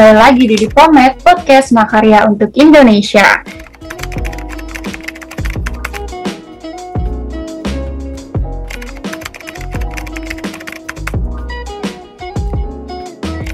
kembali 0.00 0.16
lagi 0.16 0.44
di 0.48 0.56
Dipomet 0.56 1.20
Podcast 1.20 1.76
Makarya 1.76 2.24
untuk 2.24 2.48
Indonesia. 2.56 3.44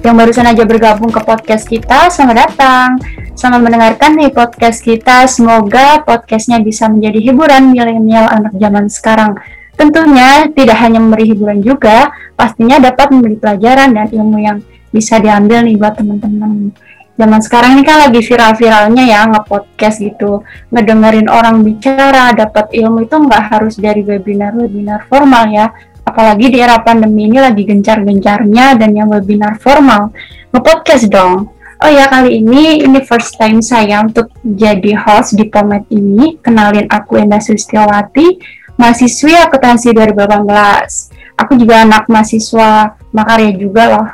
Yang 0.07 0.15
barusan 0.15 0.47
aja 0.47 0.63
bergabung 0.63 1.11
ke 1.11 1.19
podcast 1.27 1.67
kita, 1.67 2.15
selamat 2.15 2.37
datang. 2.39 2.95
Selamat 3.35 3.67
mendengarkan 3.67 4.15
nih 4.15 4.31
podcast 4.31 4.87
kita. 4.87 5.27
Semoga 5.27 6.07
podcastnya 6.07 6.63
bisa 6.63 6.87
menjadi 6.87 7.27
hiburan 7.27 7.75
milenial 7.75 8.31
anak 8.31 8.55
zaman 8.55 8.87
sekarang. 8.87 9.35
Tentunya 9.75 10.47
tidak 10.55 10.79
hanya 10.79 11.03
memberi 11.03 11.27
hiburan 11.27 11.59
juga, 11.59 12.15
pastinya 12.39 12.79
dapat 12.79 13.11
memberi 13.11 13.35
pelajaran 13.35 13.99
dan 13.99 14.07
ilmu 14.15 14.39
yang 14.39 14.63
bisa 14.97 15.21
diambil 15.21 15.61
nih 15.69 15.77
buat 15.77 16.01
teman-teman. 16.01 16.73
Zaman 17.17 17.41
sekarang 17.45 17.81
ini 17.81 17.85
kan 17.85 18.09
lagi 18.09 18.21
viral-viralnya 18.25 19.05
ya 19.05 19.29
nge-podcast 19.29 20.01
gitu, 20.01 20.45
ngedengerin 20.73 21.29
orang 21.29 21.61
bicara, 21.65 22.33
dapat 22.33 22.73
ilmu 22.73 23.05
itu 23.05 23.17
nggak 23.17 23.43
harus 23.53 23.77
dari 23.77 24.01
webinar-webinar 24.05 25.05
formal 25.09 25.49
ya, 25.49 25.73
apalagi 26.05 26.53
di 26.53 26.61
era 26.61 26.81
pandemi 26.81 27.29
ini 27.29 27.41
lagi 27.41 27.65
gencar-gencarnya 27.65 28.77
dan 28.77 28.91
yang 28.97 29.13
webinar 29.13 29.61
formal 29.61 30.13
nge-podcast 30.53 31.13
dong. 31.13 31.53
Oh 31.77 31.93
ya 31.93 32.09
kali 32.09 32.41
ini 32.41 32.81
ini 32.89 33.05
first 33.05 33.37
time 33.37 33.61
saya 33.61 34.01
untuk 34.01 34.33
jadi 34.41 34.97
host 34.97 35.37
di 35.37 35.45
Pomet 35.45 35.85
ini. 35.93 36.41
Kenalin 36.41 36.89
aku 36.89 37.21
Enda 37.21 37.37
Sustiawati 37.37 38.41
mahasiswi 38.81 39.37
akuntansi 39.37 39.93
2018 39.93 41.37
aku 41.37 41.53
juga 41.57 41.85
anak 41.85 42.09
mahasiswa 42.09 42.97
Makarya 43.13 43.53
juga 43.57 43.83
loh 43.89 44.07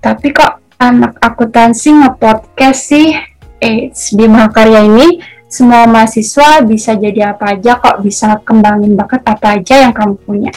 Tapi 0.00 0.34
kok 0.34 0.60
anak 0.80 1.20
akuntansi 1.20 1.92
nge-podcast 1.92 2.80
sih 2.80 3.12
eh 3.60 3.92
di 3.92 4.26
Makarya 4.26 4.88
ini 4.88 5.20
semua 5.44 5.84
mahasiswa 5.84 6.64
bisa 6.64 6.96
jadi 6.96 7.36
apa 7.36 7.58
aja 7.58 7.76
kok 7.76 8.00
bisa 8.00 8.40
kembangin 8.40 8.96
bakat 8.96 9.20
apa 9.28 9.60
aja 9.60 9.84
yang 9.84 9.92
kamu 9.92 10.16
punya 10.24 10.52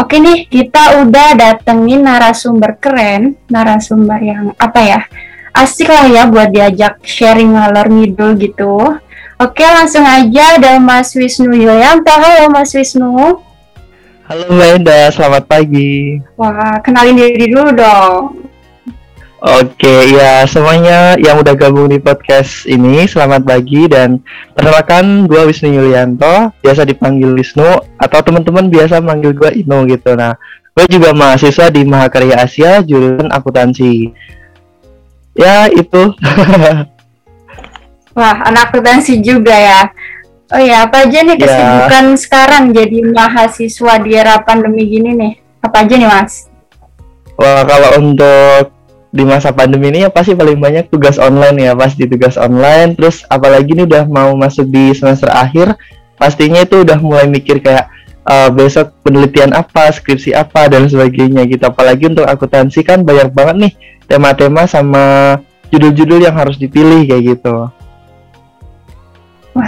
Oke 0.00 0.16
nih, 0.16 0.48
kita 0.48 1.04
udah 1.04 1.36
datengin 1.36 2.00
narasumber 2.00 2.80
keren, 2.80 3.36
narasumber 3.52 4.16
yang 4.24 4.56
apa 4.56 4.80
ya, 4.80 5.00
asik 5.52 5.92
lah 5.92 6.08
ya 6.08 6.24
buat 6.24 6.48
diajak 6.48 7.04
sharing 7.04 7.52
ngalor 7.52 7.92
ngidul 7.92 8.40
gitu. 8.40 8.96
Oke, 9.36 9.60
langsung 9.60 10.08
aja 10.08 10.56
ada 10.56 10.80
Mas 10.80 11.12
Wisnu 11.12 11.52
Yulianto. 11.52 12.08
Halo 12.08 12.48
Mas 12.48 12.72
Wisnu. 12.72 13.44
Halo 14.32 14.48
Mbak 14.48 14.70
Enda, 14.80 15.12
selamat 15.12 15.44
pagi. 15.44 16.16
Wah, 16.40 16.80
kenalin 16.80 17.20
diri 17.20 17.52
dulu 17.52 17.68
dong. 17.76 18.40
Oke, 19.44 20.08
ya 20.08 20.48
semuanya 20.48 21.20
yang 21.20 21.36
udah 21.36 21.52
gabung 21.52 21.92
di 21.92 22.00
podcast 22.00 22.64
ini, 22.64 23.04
selamat 23.04 23.44
pagi 23.44 23.84
dan 23.92 24.24
perkenalkan 24.56 25.28
gue 25.28 25.36
Wisnu 25.36 25.76
Yulianto, 25.76 26.48
biasa 26.64 26.88
dipanggil 26.88 27.36
Wisnu 27.36 27.76
atau 28.00 28.18
teman-teman 28.24 28.72
biasa 28.72 29.04
manggil 29.04 29.36
gue 29.36 29.52
Ino 29.52 29.84
gitu. 29.84 30.16
Nah, 30.16 30.32
gue 30.80 30.88
juga 30.88 31.12
mahasiswa 31.12 31.68
di 31.68 31.84
Mahakarya 31.84 32.40
Asia 32.40 32.80
jurusan 32.80 33.28
akuntansi. 33.28 34.16
Ya 35.36 35.68
itu. 35.68 36.08
Wah, 38.16 38.36
anak 38.48 38.72
akuntansi 38.72 39.20
juga 39.20 39.52
ya. 39.52 39.92
Oh 40.52 40.60
ya, 40.60 40.84
apa 40.84 41.08
aja 41.08 41.24
nih 41.24 41.40
Ya. 41.40 41.42
kesibukan 41.48 42.04
sekarang 42.20 42.64
jadi 42.76 42.98
mahasiswa 43.08 43.94
di 44.04 44.10
era 44.12 44.36
pandemi 44.44 44.84
gini 44.84 45.16
nih? 45.16 45.32
Apa 45.64 45.88
aja 45.88 45.96
nih 45.96 46.04
Mas? 46.04 46.52
Wah 47.40 47.64
kalau 47.64 48.04
untuk 48.04 48.76
di 49.12 49.24
masa 49.24 49.52
pandemi 49.56 49.88
ini 49.88 50.04
ya 50.04 50.12
pasti 50.12 50.36
paling 50.36 50.60
banyak 50.60 50.92
tugas 50.92 51.16
online 51.16 51.56
ya, 51.56 51.72
pasti 51.72 52.04
tugas 52.04 52.36
online. 52.36 52.92
Terus 53.00 53.24
apalagi 53.32 53.72
ini 53.72 53.88
udah 53.88 54.04
mau 54.04 54.36
masuk 54.36 54.68
di 54.68 54.92
semester 54.92 55.32
akhir, 55.32 55.72
pastinya 56.20 56.60
itu 56.60 56.84
udah 56.84 57.00
mulai 57.00 57.24
mikir 57.32 57.64
kayak 57.64 57.88
eh, 58.28 58.50
besok 58.52 58.92
penelitian 59.00 59.56
apa, 59.56 59.88
skripsi 59.88 60.36
apa 60.36 60.68
dan 60.68 60.84
sebagainya 60.84 61.48
gitu. 61.48 61.64
Apalagi 61.64 62.12
untuk 62.12 62.28
akuntansi 62.28 62.84
kan 62.84 63.00
banyak 63.00 63.32
banget 63.32 63.56
nih 63.56 63.72
tema-tema 64.04 64.68
sama 64.68 65.36
judul-judul 65.72 66.28
yang 66.28 66.36
harus 66.36 66.60
dipilih 66.60 67.08
kayak 67.08 67.40
gitu. 67.40 67.72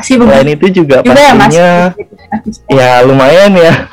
Sibuk 0.01 0.29
Selain 0.33 0.49
itu 0.49 0.67
juga 0.81 1.05
juga 1.05 1.21
ya 1.21 1.33
pastinya 1.37 1.73
ya 2.73 2.91
lumayan 3.05 3.53
ya. 3.53 3.75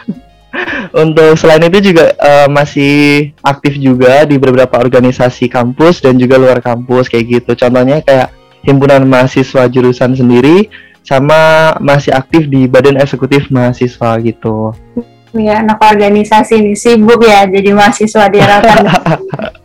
Untuk 0.92 1.40
selain 1.40 1.64
itu 1.64 1.92
juga 1.92 2.12
eh, 2.12 2.48
masih 2.52 3.32
aktif 3.40 3.80
juga 3.80 4.28
di 4.28 4.36
beberapa 4.36 4.84
organisasi 4.84 5.48
kampus 5.48 6.04
dan 6.04 6.20
juga 6.20 6.36
luar 6.36 6.60
kampus 6.60 7.08
kayak 7.08 7.40
gitu. 7.40 7.52
Contohnya 7.56 8.04
kayak 8.04 8.36
himpunan 8.68 9.08
mahasiswa 9.08 9.72
jurusan 9.72 10.12
sendiri 10.12 10.68
sama 11.02 11.74
masih 11.80 12.12
aktif 12.14 12.52
di 12.52 12.68
badan 12.68 13.00
eksekutif 13.00 13.48
mahasiswa 13.48 14.20
gitu. 14.20 14.76
Ya, 15.32 15.64
anak 15.64 15.80
organisasi 15.80 16.60
nih 16.60 16.76
sibuk 16.76 17.24
ya 17.24 17.48
jadi 17.48 17.72
mahasiswa 17.72 18.28
di 18.28 18.38
era 18.44 18.60
pandemi. 18.60 18.92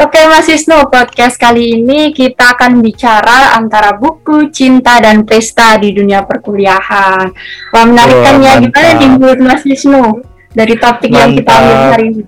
Oke 0.00 0.16
Mas 0.32 0.48
Wisnu, 0.48 0.88
podcast 0.88 1.36
kali 1.36 1.76
ini 1.76 2.08
kita 2.16 2.56
akan 2.56 2.80
bicara 2.80 3.52
antara 3.52 3.92
buku, 3.92 4.48
cinta, 4.48 4.96
dan 4.96 5.28
pesta 5.28 5.76
di 5.76 5.92
dunia 5.92 6.24
perkuliahan. 6.24 7.28
Wah 7.68 7.84
menarik 7.84 8.16
kan 8.24 8.40
ya, 8.40 8.56
gimana 8.64 8.80
mantap. 8.80 8.96
nih 8.96 9.08
menurut 9.12 9.40
Mas 9.44 9.60
Wisnu 9.60 10.24
dari 10.56 10.80
topik 10.80 11.12
yang 11.12 11.36
kita 11.36 11.52
ambil 11.52 11.76
Mantap. 11.76 11.92
hari 11.92 12.06
ini? 12.16 12.24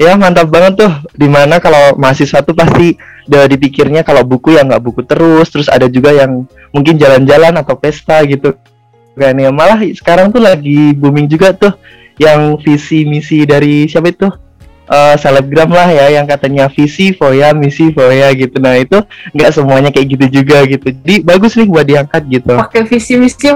Ya 0.00 0.16
mantap 0.16 0.48
banget 0.48 0.72
tuh. 0.80 0.92
Di 1.12 1.28
mana 1.28 1.60
kalau 1.60 2.00
mahasiswa 2.00 2.40
tuh 2.40 2.56
pasti 2.56 2.96
udah 3.28 3.44
dipikirnya 3.44 4.00
kalau 4.00 4.24
buku 4.24 4.56
ya 4.56 4.64
nggak 4.64 4.80
buku 4.80 5.04
terus, 5.04 5.52
terus 5.52 5.68
ada 5.68 5.84
juga 5.84 6.16
yang 6.16 6.48
mungkin 6.72 6.96
jalan-jalan 6.96 7.60
atau 7.60 7.76
pesta 7.76 8.24
gitu 8.24 8.56
kan 9.20 9.36
ya. 9.36 9.52
Malah 9.52 9.84
sekarang 9.92 10.32
tuh 10.32 10.40
lagi 10.40 10.96
booming 10.96 11.28
juga 11.28 11.52
tuh 11.52 11.76
yang 12.16 12.56
visi 12.56 13.04
misi 13.04 13.44
dari 13.44 13.84
siapa 13.84 14.08
itu 14.08 14.32
Eh, 14.90 15.14
selebgram 15.22 15.70
lah 15.70 15.86
ya 15.86 16.18
yang 16.18 16.26
katanya 16.26 16.66
visi 16.66 17.14
foya 17.14 17.54
misi 17.54 17.94
foya 17.94 18.34
gitu. 18.34 18.58
Nah 18.58 18.74
itu 18.74 18.98
nggak 19.30 19.54
semuanya 19.54 19.94
kayak 19.94 20.18
gitu 20.18 20.42
juga 20.42 20.66
gitu. 20.66 20.90
Jadi 20.90 21.22
bagus 21.22 21.54
nih 21.54 21.70
buat 21.70 21.86
diangkat 21.86 22.22
gitu. 22.26 22.58
Pakai 22.58 22.82
visi 22.90 23.14
misi 23.14 23.54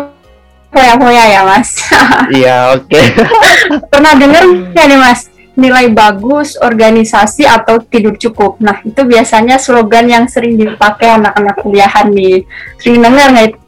foya-foya 0.71 1.25
ya 1.35 1.43
Mas. 1.43 1.75
Iya 2.39 2.79
oke. 2.79 3.01
Pernah 3.91 4.15
denger 4.15 4.43
nggak 4.79 4.87
nih 4.87 4.99
Mas? 5.03 5.21
Nilai 5.59 5.91
bagus, 5.91 6.55
organisasi, 6.55 7.47
atau 7.47 7.79
tidur 7.79 8.19
cukup. 8.19 8.59
Nah, 8.59 8.83
itu 8.83 9.07
biasanya 9.07 9.55
slogan 9.55 10.11
yang 10.11 10.27
sering 10.27 10.59
dipakai 10.59 11.15
anak-anak 11.15 11.63
kuliahan 11.63 12.11
nih. 12.11 12.43
Sering 12.79 13.03
denger 13.03 13.27
nggak 13.35 13.47
itu? 13.51 13.59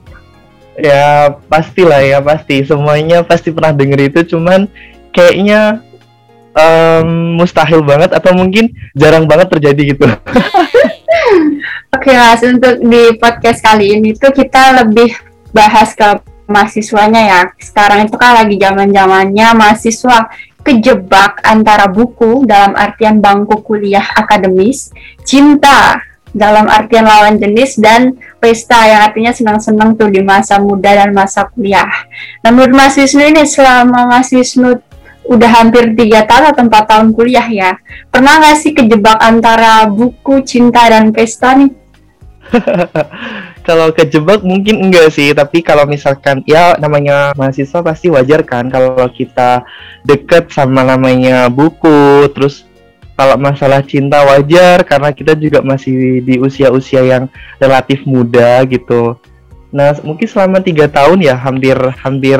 Ya 0.83 1.35
pastilah 1.51 2.03
ya 2.03 2.19
pasti 2.23 2.63
semuanya 2.63 3.27
pasti 3.27 3.51
pernah 3.51 3.75
denger 3.75 4.11
itu 4.11 4.35
cuman 4.35 4.71
kayaknya 5.15 5.86
em, 6.57 7.37
mustahil 7.37 7.85
banget 7.85 8.17
atau 8.17 8.33
mungkin 8.33 8.73
jarang 8.97 9.29
banget 9.29 9.53
terjadi 9.53 9.83
gitu. 9.95 10.07
Oke 11.97 12.13
Mas, 12.13 12.43
untuk 12.45 12.81
di 12.83 13.17
podcast 13.21 13.61
kali 13.61 14.01
ini 14.01 14.17
tuh 14.17 14.33
kita 14.33 14.85
lebih 14.85 15.13
bahas 15.53 15.93
ke 15.93 16.05
mahasiswanya 16.49 17.23
ya. 17.23 17.41
Sekarang 17.61 18.09
itu 18.09 18.17
kan 18.17 18.43
lagi 18.43 18.57
zaman-zamannya 18.57 19.47
mahasiswa 19.55 20.29
kejebak 20.67 21.47
antara 21.47 21.87
buku 21.87 22.43
dalam 22.43 22.75
artian 22.75 23.23
bangku 23.23 23.63
kuliah 23.63 24.03
akademis, 24.19 24.91
cinta 25.23 26.03
dalam 26.37 26.69
artian 26.69 27.09
lawan 27.09 27.41
jenis 27.41 27.81
dan 27.81 28.13
pesta 28.37 28.85
yang 28.85 29.01
artinya 29.09 29.33
senang-senang 29.33 29.97
tuh 29.97 30.13
di 30.13 30.21
masa 30.21 30.61
muda 30.61 30.93
dan 30.93 31.17
masa 31.17 31.49
kuliah. 31.49 31.89
Nah, 32.45 32.53
menurut 32.53 32.77
Mas 32.77 32.99
Wisnu 33.01 33.25
ini 33.25 33.49
selama 33.49 34.05
Mas 34.05 34.29
Wisnu 34.35 34.77
udah 35.27 35.51
hampir 35.51 35.95
tiga 35.99 36.23
tahun 36.25 36.55
atau 36.55 36.63
empat 36.67 36.85
tahun 36.87 37.09
kuliah 37.13 37.47
ya, 37.51 37.71
pernah 38.09 38.39
nggak 38.39 38.57
sih 38.59 38.73
kejebak 38.73 39.19
antara 39.19 39.87
buku, 39.91 40.43
cinta 40.47 40.87
dan 40.87 41.11
pesta 41.11 41.59
nih? 41.59 41.71
kalau 43.67 43.91
kejebak 43.91 44.47
mungkin 44.47 44.87
enggak 44.87 45.11
sih, 45.11 45.35
tapi 45.35 45.67
kalau 45.67 45.83
misalkan 45.85 46.47
ya 46.47 46.79
namanya 46.79 47.35
mahasiswa 47.35 47.83
pasti 47.83 48.07
wajar 48.07 48.47
kan 48.47 48.71
kalau 48.71 48.95
kita 49.11 49.67
deket 50.07 50.55
sama 50.55 50.87
namanya 50.87 51.51
buku, 51.51 52.31
terus 52.31 52.63
kalau 53.17 53.35
masalah 53.41 53.81
cinta 53.81 54.23
wajar 54.29 54.85
karena 54.85 55.11
kita 55.11 55.33
juga 55.35 55.65
masih 55.65 56.21
di 56.21 56.37
usia-usia 56.37 57.03
yang 57.03 57.25
relatif 57.57 58.05
muda 58.05 58.63
gitu. 58.69 59.17
Nah 59.73 59.97
mungkin 60.05 60.29
selama 60.29 60.61
tiga 60.61 60.87
tahun 60.87 61.25
ya 61.25 61.35
hampir 61.35 61.75
hampir 62.05 62.39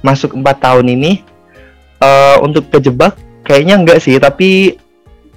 masuk 0.00 0.38
empat 0.38 0.62
tahun 0.62 0.86
ini 0.94 1.26
eh, 2.00 2.36
untuk 2.42 2.68
kejebak 2.72 3.16
kayaknya 3.46 3.78
enggak 3.78 4.02
sih, 4.02 4.18
tapi 4.18 4.78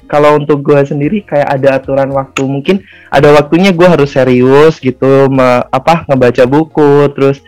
kalau 0.10 0.42
untuk 0.42 0.66
gue 0.66 0.82
sendiri 0.82 1.22
kayak 1.22 1.46
ada 1.46 1.78
aturan 1.78 2.10
waktu 2.10 2.42
mungkin 2.42 2.82
ada 3.14 3.30
waktunya 3.30 3.70
gue 3.70 3.86
harus 3.86 4.18
serius 4.18 4.82
gitu 4.82 5.30
me- 5.30 5.62
apa 5.70 6.10
ngebaca 6.10 6.50
buku 6.50 7.14
terus 7.14 7.46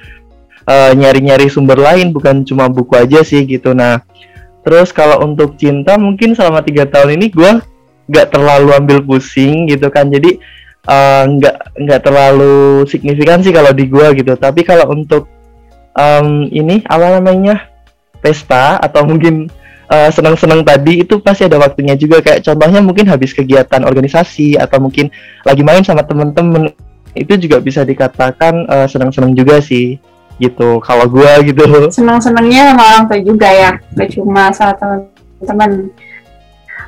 eh, 0.70 0.94
nyari-nyari 0.94 1.50
sumber 1.50 1.82
lain 1.82 2.14
bukan 2.14 2.46
cuma 2.46 2.70
buku 2.70 2.94
aja 2.94 3.26
sih 3.26 3.42
gitu. 3.50 3.74
Nah 3.74 4.06
terus 4.62 4.94
kalau 4.94 5.26
untuk 5.26 5.58
cinta 5.58 5.98
mungkin 5.98 6.38
selama 6.38 6.62
tiga 6.62 6.86
tahun 6.86 7.18
ini 7.18 7.34
gue 7.34 7.52
nggak 8.06 8.30
terlalu 8.30 8.78
ambil 8.78 9.02
pusing 9.02 9.66
gitu 9.66 9.90
kan 9.90 10.14
jadi 10.14 10.38
eh, 10.86 11.24
nggak 11.34 11.56
uh, 11.58 11.82
nggak 11.82 12.02
terlalu 12.06 12.86
signifikan 12.86 13.42
sih 13.42 13.50
kalau 13.50 13.74
di 13.74 13.90
gua 13.90 14.14
gitu. 14.14 14.38
Tapi 14.38 14.62
kalau 14.62 14.94
untuk 14.94 15.26
um, 15.98 16.46
ini 16.54 16.86
apa 16.86 17.18
namanya 17.18 17.71
pesta 18.22 18.80
atau 18.80 19.04
mungkin 19.04 19.50
uh, 19.92 20.10
senang-senang 20.14 20.64
tadi 20.64 21.04
itu 21.04 21.20
pasti 21.20 21.50
ada 21.50 21.60
waktunya 21.60 22.00
juga. 22.00 22.24
Kayak 22.24 22.48
contohnya 22.48 22.80
mungkin 22.80 23.06
habis 23.12 23.36
kegiatan 23.36 23.84
organisasi 23.84 24.56
atau 24.56 24.80
mungkin 24.80 25.12
lagi 25.44 25.62
main 25.66 25.84
sama 25.84 26.08
temen-temen 26.08 26.72
itu 27.12 27.36
juga 27.36 27.60
bisa 27.60 27.84
dikatakan 27.84 28.70
uh, 28.72 28.88
senang-senang 28.88 29.36
juga 29.36 29.60
sih 29.60 30.00
gitu. 30.40 30.80
Kalau 30.80 31.06
gua 31.12 31.44
gitu. 31.44 31.92
Senang-senangnya 31.92 32.72
sama 32.72 32.84
orang 32.88 33.04
tua 33.12 33.20
juga 33.20 33.50
ya 33.52 33.72
gak 34.00 34.10
cuma 34.16 34.54
sama 34.56 34.74
teman-teman 34.80 35.92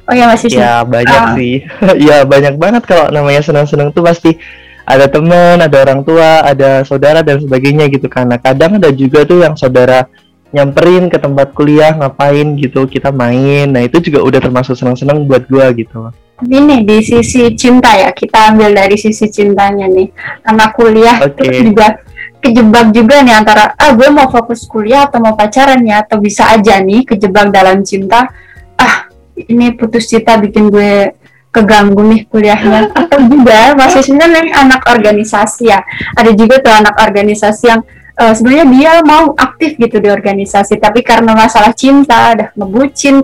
oh 0.04 0.14
ya 0.16 0.26
masih 0.28 0.48
ya 0.52 0.84
banyak 0.84 1.22
uh. 1.22 1.36
sih. 1.36 1.56
Ya 2.08 2.18
banyak 2.28 2.56
banget 2.60 2.84
kalau 2.88 3.12
namanya 3.12 3.42
senang-senang 3.44 3.92
tuh 3.92 4.04
pasti 4.04 4.36
ada 4.84 5.08
teman, 5.08 5.64
ada 5.64 5.78
orang 5.80 6.04
tua, 6.04 6.44
ada 6.44 6.84
saudara 6.84 7.24
dan 7.24 7.40
sebagainya 7.40 7.88
gitu 7.88 8.12
karena 8.12 8.36
kadang 8.36 8.76
ada 8.76 8.92
juga 8.92 9.24
tuh 9.24 9.40
yang 9.40 9.56
saudara 9.56 10.12
nyamperin 10.54 11.10
ke 11.10 11.18
tempat 11.18 11.52
kuliah 11.58 11.98
ngapain 11.98 12.54
gitu 12.56 12.86
kita 12.86 13.10
main. 13.10 13.74
Nah 13.74 13.82
itu 13.84 13.98
juga 14.00 14.22
udah 14.22 14.40
termasuk 14.40 14.78
senang-senang 14.78 15.26
buat 15.26 15.50
gua 15.50 15.74
gitu. 15.74 16.14
Nih 16.46 16.86
di 16.86 16.98
sisi 17.02 17.50
cinta 17.58 17.90
ya 17.98 18.14
kita 18.14 18.54
ambil 18.54 18.72
dari 18.72 18.96
sisi 18.96 19.28
cintanya 19.34 19.90
nih. 19.90 20.14
Anak 20.46 20.78
kuliah 20.78 21.18
okay. 21.26 21.50
itu 21.50 21.74
juga 21.74 21.98
kejebak 22.44 22.94
juga 22.94 23.24
nih 23.24 23.34
antara 23.34 23.74
ah 23.80 23.92
gue 23.96 24.10
mau 24.12 24.28
fokus 24.28 24.68
kuliah 24.68 25.08
atau 25.08 25.24
mau 25.24 25.34
pacaran 25.34 25.80
ya 25.82 26.04
atau 26.04 26.20
bisa 26.20 26.52
aja 26.52 26.78
nih 26.84 27.02
kejebak 27.08 27.50
dalam 27.50 27.82
cinta. 27.82 28.30
Ah 28.78 29.10
ini 29.34 29.74
putus 29.74 30.06
cinta 30.06 30.38
bikin 30.38 30.70
gue 30.70 31.18
keganggu 31.54 32.02
nih 32.02 32.22
kuliahnya. 32.28 32.90
Atau 33.00 33.30
juga 33.30 33.78
masih 33.78 34.02
sebenarnya 34.02 34.58
anak 34.58 34.82
organisasi 34.90 35.70
ya. 35.70 35.86
Ada 36.18 36.34
juga 36.34 36.58
tuh 36.60 36.74
anak 36.74 36.98
organisasi 36.98 37.64
yang 37.70 37.82
uh, 38.20 38.34
sebenarnya 38.34 38.68
dia 38.70 38.92
mau 39.06 39.34
aktif 39.38 39.78
gitu 39.78 39.98
di 40.02 40.10
organisasi 40.10 40.78
tapi 40.78 41.02
karena 41.02 41.34
masalah 41.34 41.74
cinta 41.74 42.34
ada 42.36 42.46
ngebucin 42.58 43.22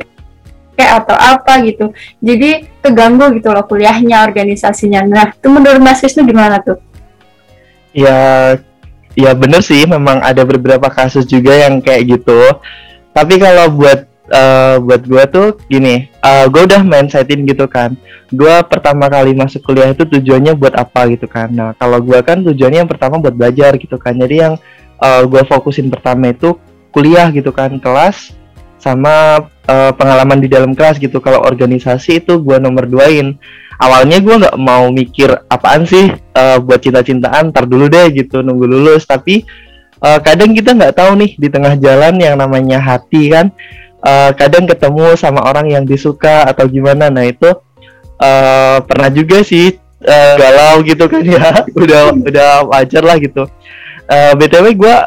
kayak 0.80 1.04
atau 1.04 1.18
apa 1.20 1.54
gitu 1.68 1.92
jadi 2.24 2.64
keganggu 2.80 3.36
gitu 3.36 3.52
loh 3.52 3.68
kuliahnya 3.68 4.24
organisasinya. 4.24 5.04
Nah 5.04 5.36
itu 5.36 5.48
menurut 5.52 5.84
Mas 5.84 6.00
Wisnu 6.00 6.24
gimana 6.24 6.64
tuh? 6.64 6.80
Ya 7.92 8.56
ya 9.18 9.32
bener 9.36 9.60
sih 9.60 9.84
memang 9.84 10.24
ada 10.24 10.48
beberapa 10.48 10.88
kasus 10.88 11.28
juga 11.28 11.52
yang 11.68 11.84
kayak 11.84 12.20
gitu. 12.20 12.40
Tapi 13.12 13.36
kalau 13.36 13.68
buat 13.76 14.08
uh, 14.32 14.80
buat 14.80 15.02
gue 15.04 15.24
tuh 15.28 15.48
gini 15.68 16.08
uh, 16.24 16.46
eh, 16.46 16.46
gue 16.48 16.62
udah 16.64 16.82
mindsetin 16.82 17.44
gitu 17.44 17.68
kan. 17.68 18.00
Gue 18.32 18.56
pertama 18.64 19.12
kali 19.12 19.36
masuk 19.36 19.66
kuliah 19.66 19.92
itu 19.92 20.08
tujuannya 20.08 20.56
buat 20.56 20.74
apa 20.80 21.12
gitu 21.12 21.28
kan. 21.28 21.52
Nah 21.52 21.76
kalau 21.76 22.00
gue 22.00 22.20
kan 22.24 22.40
tujuannya 22.40 22.88
yang 22.88 22.92
pertama 22.92 23.20
buat 23.20 23.36
belajar 23.36 23.76
gitu 23.76 24.00
kan. 24.00 24.16
Jadi 24.16 24.36
yang 24.40 24.54
uh, 25.00 25.22
eh, 25.22 25.22
gue 25.26 25.42
fokusin 25.48 25.88
pertama 25.88 26.32
itu 26.32 26.56
kuliah 26.92 27.30
gitu 27.32 27.54
kan 27.54 27.78
kelas 27.80 28.36
sama 28.80 29.48
uh, 29.68 29.92
pengalaman 29.96 30.40
di 30.40 30.48
dalam 30.48 30.72
kelas 30.72 31.00
gitu. 31.00 31.20
Kalau 31.20 31.44
organisasi 31.44 32.24
itu 32.24 32.40
gue 32.40 32.58
nomor 32.60 32.88
duain. 32.88 33.36
Awalnya 33.80 34.20
gue 34.20 34.36
nggak 34.44 34.58
mau 34.60 34.92
mikir 34.92 35.32
apaan 35.48 35.88
sih 35.88 36.12
uh, 36.12 36.58
buat 36.60 36.84
cinta-cintaan 36.84 37.56
ntar 37.56 37.64
dulu 37.64 37.88
deh 37.88 38.12
gitu 38.12 38.40
nunggu 38.44 38.68
lulus. 38.68 39.08
Tapi 39.08 39.44
uh, 40.04 40.20
kadang 40.24 40.56
kita 40.56 40.76
nggak 40.76 40.96
tahu 40.96 41.16
nih 41.20 41.32
di 41.40 41.48
tengah 41.48 41.80
jalan 41.80 42.20
yang 42.20 42.36
namanya 42.40 42.80
hati 42.80 43.32
kan 43.32 43.52
uh, 44.04 44.32
kadang 44.36 44.68
ketemu 44.68 45.16
sama 45.16 45.44
orang 45.48 45.72
yang 45.72 45.84
disuka 45.84 46.48
atau 46.48 46.68
gimana. 46.68 47.08
Nah 47.12 47.28
itu 47.28 47.48
uh, 48.20 48.78
pernah 48.84 49.12
juga 49.12 49.44
sih 49.44 49.76
uh, 50.04 50.36
galau 50.36 50.84
gitu 50.84 51.08
kan 51.08 51.24
ya. 51.24 51.64
Udah 51.80 52.16
udah 52.16 52.52
wajar 52.68 53.04
lah 53.04 53.16
gitu 53.20 53.48
uh, 54.10 54.34
btw 54.36 54.74
gue 54.76 54.98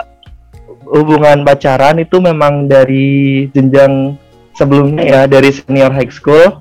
hubungan 0.93 1.43
pacaran 1.43 1.99
itu 2.01 2.21
memang 2.21 2.69
dari 2.69 3.49
jenjang 3.51 4.17
sebelumnya 4.53 5.05
ya 5.05 5.21
dari 5.25 5.51
senior 5.51 5.91
high 5.91 6.13
school. 6.13 6.61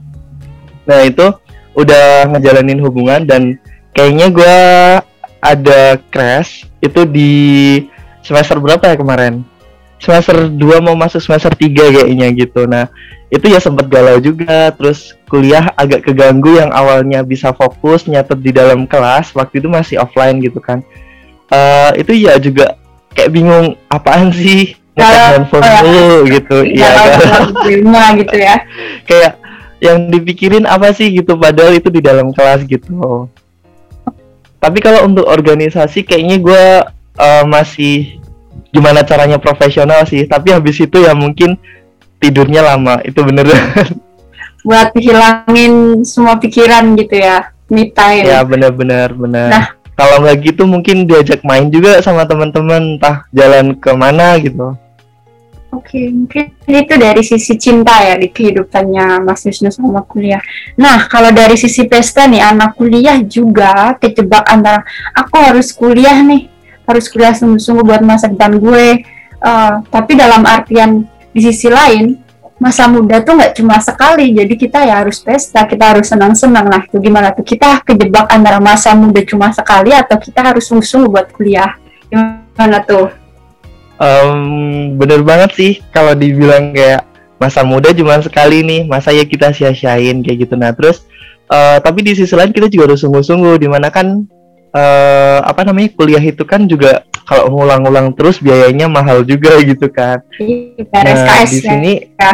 Nah 0.87 1.03
itu 1.05 1.29
udah 1.75 2.27
ngejalanin 2.31 2.79
hubungan 2.79 3.23
dan 3.27 3.59
kayaknya 3.95 4.27
gue 4.31 4.57
ada 5.41 5.81
crash 6.11 6.67
itu 6.79 7.03
di 7.07 7.31
semester 8.23 8.57
berapa 8.57 8.81
ya 8.91 8.95
kemarin? 8.95 9.43
Semester 10.01 10.49
2 10.49 10.57
mau 10.81 10.97
masuk 10.97 11.21
semester 11.21 11.53
3 11.53 11.69
kayaknya 11.69 12.27
gitu. 12.33 12.65
Nah 12.65 12.89
itu 13.29 13.45
ya 13.51 13.61
sempat 13.61 13.85
galau 13.91 14.17
juga. 14.17 14.73
Terus 14.73 15.13
kuliah 15.29 15.69
agak 15.77 16.07
keganggu 16.07 16.57
yang 16.57 16.71
awalnya 16.73 17.21
bisa 17.21 17.53
fokus 17.53 18.07
nyatet 18.09 18.39
di 18.41 18.49
dalam 18.55 18.87
kelas 18.87 19.35
waktu 19.35 19.61
itu 19.61 19.67
masih 19.69 20.01
offline 20.01 20.41
gitu 20.41 20.57
kan 20.57 20.81
uh, 21.51 21.91
itu 21.99 22.11
ya 22.15 22.39
juga 22.39 22.79
kayak 23.13 23.31
bingung 23.31 23.75
apaan 23.91 24.31
sih? 24.31 24.79
Ngetek 24.91 25.23
handphone 25.23 25.63
oh, 25.63 25.71
ya. 25.71 25.79
dulu 25.79 26.17
gitu 26.27 26.57
iya 26.67 26.89
kan? 26.91 28.11
gitu 28.19 28.35
ya? 28.35 28.55
Kayak 29.07 29.31
yang 29.81 30.11
dipikirin 30.11 30.67
apa 30.67 30.91
sih 30.91 31.09
gitu 31.15 31.39
padahal 31.39 31.79
itu 31.79 31.87
di 31.87 32.03
dalam 32.03 32.35
kelas 32.35 32.67
gitu. 32.67 33.27
Tapi 34.61 34.77
kalau 34.77 35.09
untuk 35.09 35.25
organisasi 35.25 36.05
kayaknya 36.05 36.37
gue 36.37 36.65
uh, 37.17 37.43
masih 37.49 38.21
gimana 38.69 39.01
caranya 39.01 39.41
profesional 39.41 40.05
sih. 40.05 40.27
Tapi 40.29 40.53
habis 40.53 40.77
itu 40.77 41.01
ya 41.01 41.17
mungkin 41.17 41.57
tidurnya 42.21 42.61
lama 42.61 43.01
itu 43.01 43.25
bener. 43.25 43.49
Buat 44.67 44.93
hilangin 44.93 46.05
semua 46.05 46.37
pikiran 46.37 46.93
gitu 46.93 47.17
ya 47.17 47.49
me 47.73 47.89
time. 47.89 48.29
Ya 48.29 48.45
bener-bener 48.45 49.09
bener. 49.17 49.49
Nah 49.49 49.80
kalau 50.01 50.25
nggak 50.25 50.37
gitu 50.41 50.65
mungkin 50.65 51.05
diajak 51.05 51.45
main 51.45 51.69
juga 51.69 52.01
sama 52.01 52.25
teman-teman 52.25 52.97
entah 52.97 53.29
jalan 53.29 53.77
ke 53.77 53.93
mana 53.93 54.33
gitu 54.41 54.73
Oke, 55.71 56.11
mungkin 56.11 56.51
itu 56.67 56.95
dari 56.99 57.23
sisi 57.23 57.55
cinta 57.55 57.95
ya 58.03 58.19
di 58.19 58.27
kehidupannya 58.27 59.23
Mas 59.23 59.47
Wisnu 59.47 59.71
sama 59.71 60.03
kuliah. 60.03 60.43
Nah, 60.75 61.07
kalau 61.07 61.31
dari 61.31 61.55
sisi 61.55 61.87
pesta 61.87 62.27
nih, 62.27 62.43
anak 62.43 62.75
kuliah 62.75 63.15
juga 63.23 63.95
kejebak 63.95 64.51
antara 64.51 64.83
aku 65.15 65.39
harus 65.39 65.71
kuliah 65.71 66.19
nih, 66.27 66.51
harus 66.83 67.07
kuliah 67.07 67.31
sungguh-sungguh 67.31 67.87
buat 67.87 68.03
masa 68.03 68.27
depan 68.27 68.59
gue. 68.59 69.07
Uh, 69.39 69.79
tapi 69.87 70.19
dalam 70.19 70.43
artian 70.43 71.07
di 71.31 71.39
sisi 71.39 71.71
lain, 71.71 72.19
masa 72.61 72.85
muda 72.85 73.17
tuh 73.25 73.33
nggak 73.41 73.57
cuma 73.57 73.81
sekali. 73.81 74.37
Jadi 74.37 74.53
kita 74.53 74.85
ya 74.85 75.01
harus 75.01 75.17
pesta 75.17 75.65
kita 75.65 75.97
harus 75.97 76.05
senang-senang. 76.13 76.69
Nah 76.69 76.85
itu 76.85 77.01
gimana 77.01 77.33
tuh? 77.33 77.41
Kita 77.41 77.81
kejebak 77.81 78.29
antara 78.29 78.61
masa 78.61 78.93
muda 78.93 79.25
cuma 79.25 79.49
sekali 79.49 79.89
atau 79.89 80.21
kita 80.21 80.45
harus 80.45 80.69
sungguh-sungguh 80.69 81.09
buat 81.09 81.27
kuliah? 81.33 81.73
Gimana 82.13 82.85
tuh? 82.85 83.09
Um, 83.97 84.93
bener 85.01 85.25
banget 85.25 85.57
sih. 85.57 85.71
Kalau 85.89 86.13
dibilang 86.13 86.77
kayak 86.77 87.09
masa 87.41 87.65
muda 87.65 87.89
cuma 87.97 88.21
sekali 88.21 88.61
nih 88.61 88.85
masa 88.85 89.09
ya 89.09 89.25
kita 89.25 89.49
sia-siain 89.49 90.21
kayak 90.21 90.45
gitu. 90.45 90.53
Nah 90.53 90.69
terus 90.77 91.01
uh, 91.49 91.81
tapi 91.81 92.05
di 92.05 92.13
sisi 92.13 92.37
lain 92.37 92.53
kita 92.53 92.69
juga 92.69 92.93
harus 92.93 93.01
sungguh-sungguh. 93.01 93.57
Di 93.57 93.65
mana 93.73 93.89
kan 93.89 94.29
uh, 94.75 95.39
apa 95.45 95.61
namanya 95.67 95.91
kuliah 95.95 96.23
itu 96.23 96.43
kan 96.47 96.65
juga 96.65 97.03
kalau 97.27 97.47
ngulang-ulang 97.47 98.11
terus 98.17 98.43
biayanya 98.43 98.91
mahal 98.91 99.23
juga 99.23 99.55
gitu 99.63 99.87
kan. 99.87 100.19
Iya, 100.35 100.83
nah, 100.91 101.45
di 101.47 101.59
sini 101.63 101.93
ya, 102.19 102.33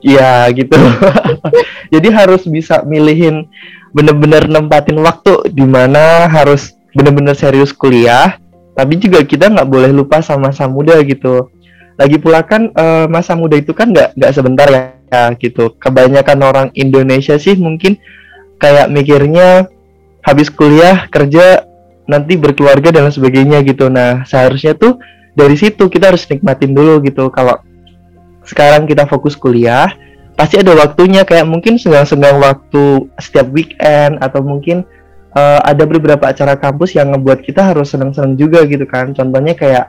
ya 0.00 0.32
gitu. 0.54 0.78
Jadi 1.92 2.08
harus 2.08 2.48
bisa 2.48 2.80
milihin 2.86 3.48
bener-bener 3.92 4.48
nempatin 4.48 5.00
waktu 5.00 5.52
di 5.52 5.64
mana 5.64 6.28
harus 6.28 6.76
bener-bener 6.96 7.36
serius 7.36 7.72
kuliah, 7.72 8.40
tapi 8.72 8.96
juga 8.96 9.20
kita 9.24 9.52
nggak 9.52 9.68
boleh 9.68 9.90
lupa 9.92 10.24
sama 10.24 10.48
masa 10.48 10.64
muda 10.68 10.96
gitu. 11.04 11.52
Lagi 11.98 12.16
pula 12.16 12.46
kan 12.46 12.70
uh, 12.78 13.10
masa 13.10 13.34
muda 13.34 13.58
itu 13.58 13.74
kan 13.74 13.90
nggak 13.90 14.14
nggak 14.14 14.32
sebentar 14.32 14.68
ya, 14.70 14.94
ya 15.10 15.22
gitu. 15.36 15.74
Kebanyakan 15.76 16.38
orang 16.40 16.68
Indonesia 16.78 17.36
sih 17.36 17.58
mungkin 17.58 17.98
kayak 18.62 18.88
mikirnya 18.88 19.66
habis 20.22 20.50
kuliah 20.50 21.06
kerja 21.08 21.64
nanti 22.08 22.40
berkeluarga 22.40 22.88
dan 22.88 23.12
sebagainya 23.12 23.60
gitu. 23.62 23.92
Nah 23.92 24.24
seharusnya 24.24 24.74
tuh 24.74 24.96
dari 25.36 25.54
situ 25.54 25.86
kita 25.86 26.10
harus 26.10 26.24
nikmatin 26.26 26.72
dulu 26.72 27.04
gitu. 27.04 27.28
Kalau 27.28 27.60
sekarang 28.48 28.88
kita 28.88 29.04
fokus 29.04 29.36
kuliah 29.36 29.92
pasti 30.34 30.58
ada 30.58 30.72
waktunya. 30.74 31.22
Kayak 31.22 31.46
mungkin 31.46 31.76
senggang-senggang 31.76 32.40
waktu 32.40 33.06
setiap 33.20 33.52
weekend 33.52 34.18
atau 34.24 34.40
mungkin 34.40 34.82
uh, 35.36 35.60
ada 35.62 35.84
beberapa 35.84 36.32
acara 36.32 36.56
kampus 36.56 36.96
yang 36.96 37.12
ngebuat 37.12 37.44
kita 37.44 37.60
harus 37.60 37.92
senang-senang 37.92 38.34
juga 38.40 38.64
gitu 38.64 38.88
kan. 38.88 39.12
Contohnya 39.12 39.52
kayak 39.52 39.86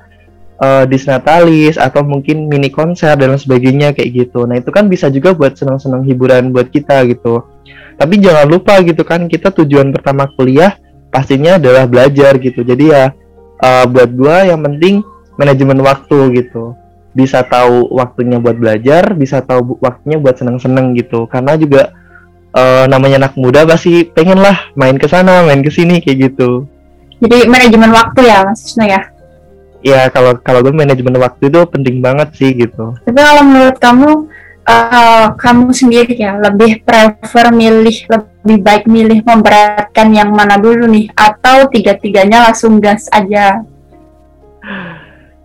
uh, 0.59 0.83
disnatalis 0.83 1.79
atau 1.79 2.03
mungkin 2.03 2.51
mini 2.51 2.67
konser 2.67 3.15
dan 3.15 3.39
sebagainya 3.39 3.95
kayak 3.95 4.27
gitu. 4.27 4.43
Nah 4.43 4.59
itu 4.59 4.69
kan 4.75 4.91
bisa 4.91 5.07
juga 5.07 5.31
buat 5.31 5.55
senang-senang 5.55 6.03
hiburan 6.03 6.51
buat 6.51 6.67
kita 6.67 7.07
gitu 7.07 7.47
tapi 7.99 8.15
jangan 8.23 8.47
lupa 8.47 8.79
gitu 8.79 9.03
kan 9.03 9.27
kita 9.27 9.51
tujuan 9.51 9.91
pertama 9.91 10.31
kuliah 10.39 10.79
pastinya 11.11 11.59
adalah 11.59 11.83
belajar 11.83 12.39
gitu. 12.39 12.63
Jadi 12.63 12.95
ya 12.95 13.11
uh, 13.59 13.85
buat 13.91 14.15
gua 14.15 14.47
yang 14.47 14.63
penting 14.63 15.03
manajemen 15.35 15.83
waktu 15.83 16.39
gitu. 16.39 16.79
Bisa 17.11 17.43
tahu 17.43 17.91
waktunya 17.91 18.39
buat 18.39 18.55
belajar 18.55 19.11
bisa 19.19 19.43
tahu 19.43 19.75
waktunya 19.83 20.15
buat 20.15 20.39
seneng-seneng 20.39 20.95
gitu. 20.95 21.27
Karena 21.27 21.59
juga 21.59 21.91
uh, 22.55 22.87
namanya 22.87 23.27
anak 23.27 23.35
muda 23.35 23.67
pasti 23.67 24.07
pengen 24.07 24.39
lah 24.39 24.71
main 24.79 24.95
ke 24.95 25.11
sana 25.11 25.43
main 25.43 25.59
ke 25.59 25.67
sini 25.67 25.99
kayak 25.99 26.31
gitu. 26.31 26.71
Jadi 27.19 27.51
manajemen 27.51 27.91
waktu 27.91 28.31
ya 28.31 28.47
mas 28.47 28.63
Wisnu 28.63 28.87
ya? 28.87 29.01
Ya 29.83 30.07
kalau 30.07 30.39
kalau 30.39 30.63
gue 30.63 30.71
manajemen 30.71 31.19
waktu 31.19 31.51
itu 31.51 31.59
penting 31.67 31.99
banget 31.99 32.31
sih 32.35 32.55
gitu. 32.55 32.95
Tapi 33.03 33.19
kalau 33.19 33.43
menurut 33.43 33.75
kamu 33.79 34.09
uh, 34.69 35.33
kamu 35.33 35.73
sendiri 35.73 36.13
ya 36.13 36.37
lebih 36.37 36.85
prefer 36.85 37.49
milih 37.49 37.97
lebih 38.05 38.57
baik 38.61 38.85
milih 38.85 39.25
memberatkan 39.25 40.13
yang 40.13 40.29
mana 40.29 40.61
dulu 40.61 40.85
nih 40.85 41.09
atau 41.17 41.65
tiga-tiganya 41.73 42.45
langsung 42.45 42.77
gas 42.77 43.09
aja 43.09 43.65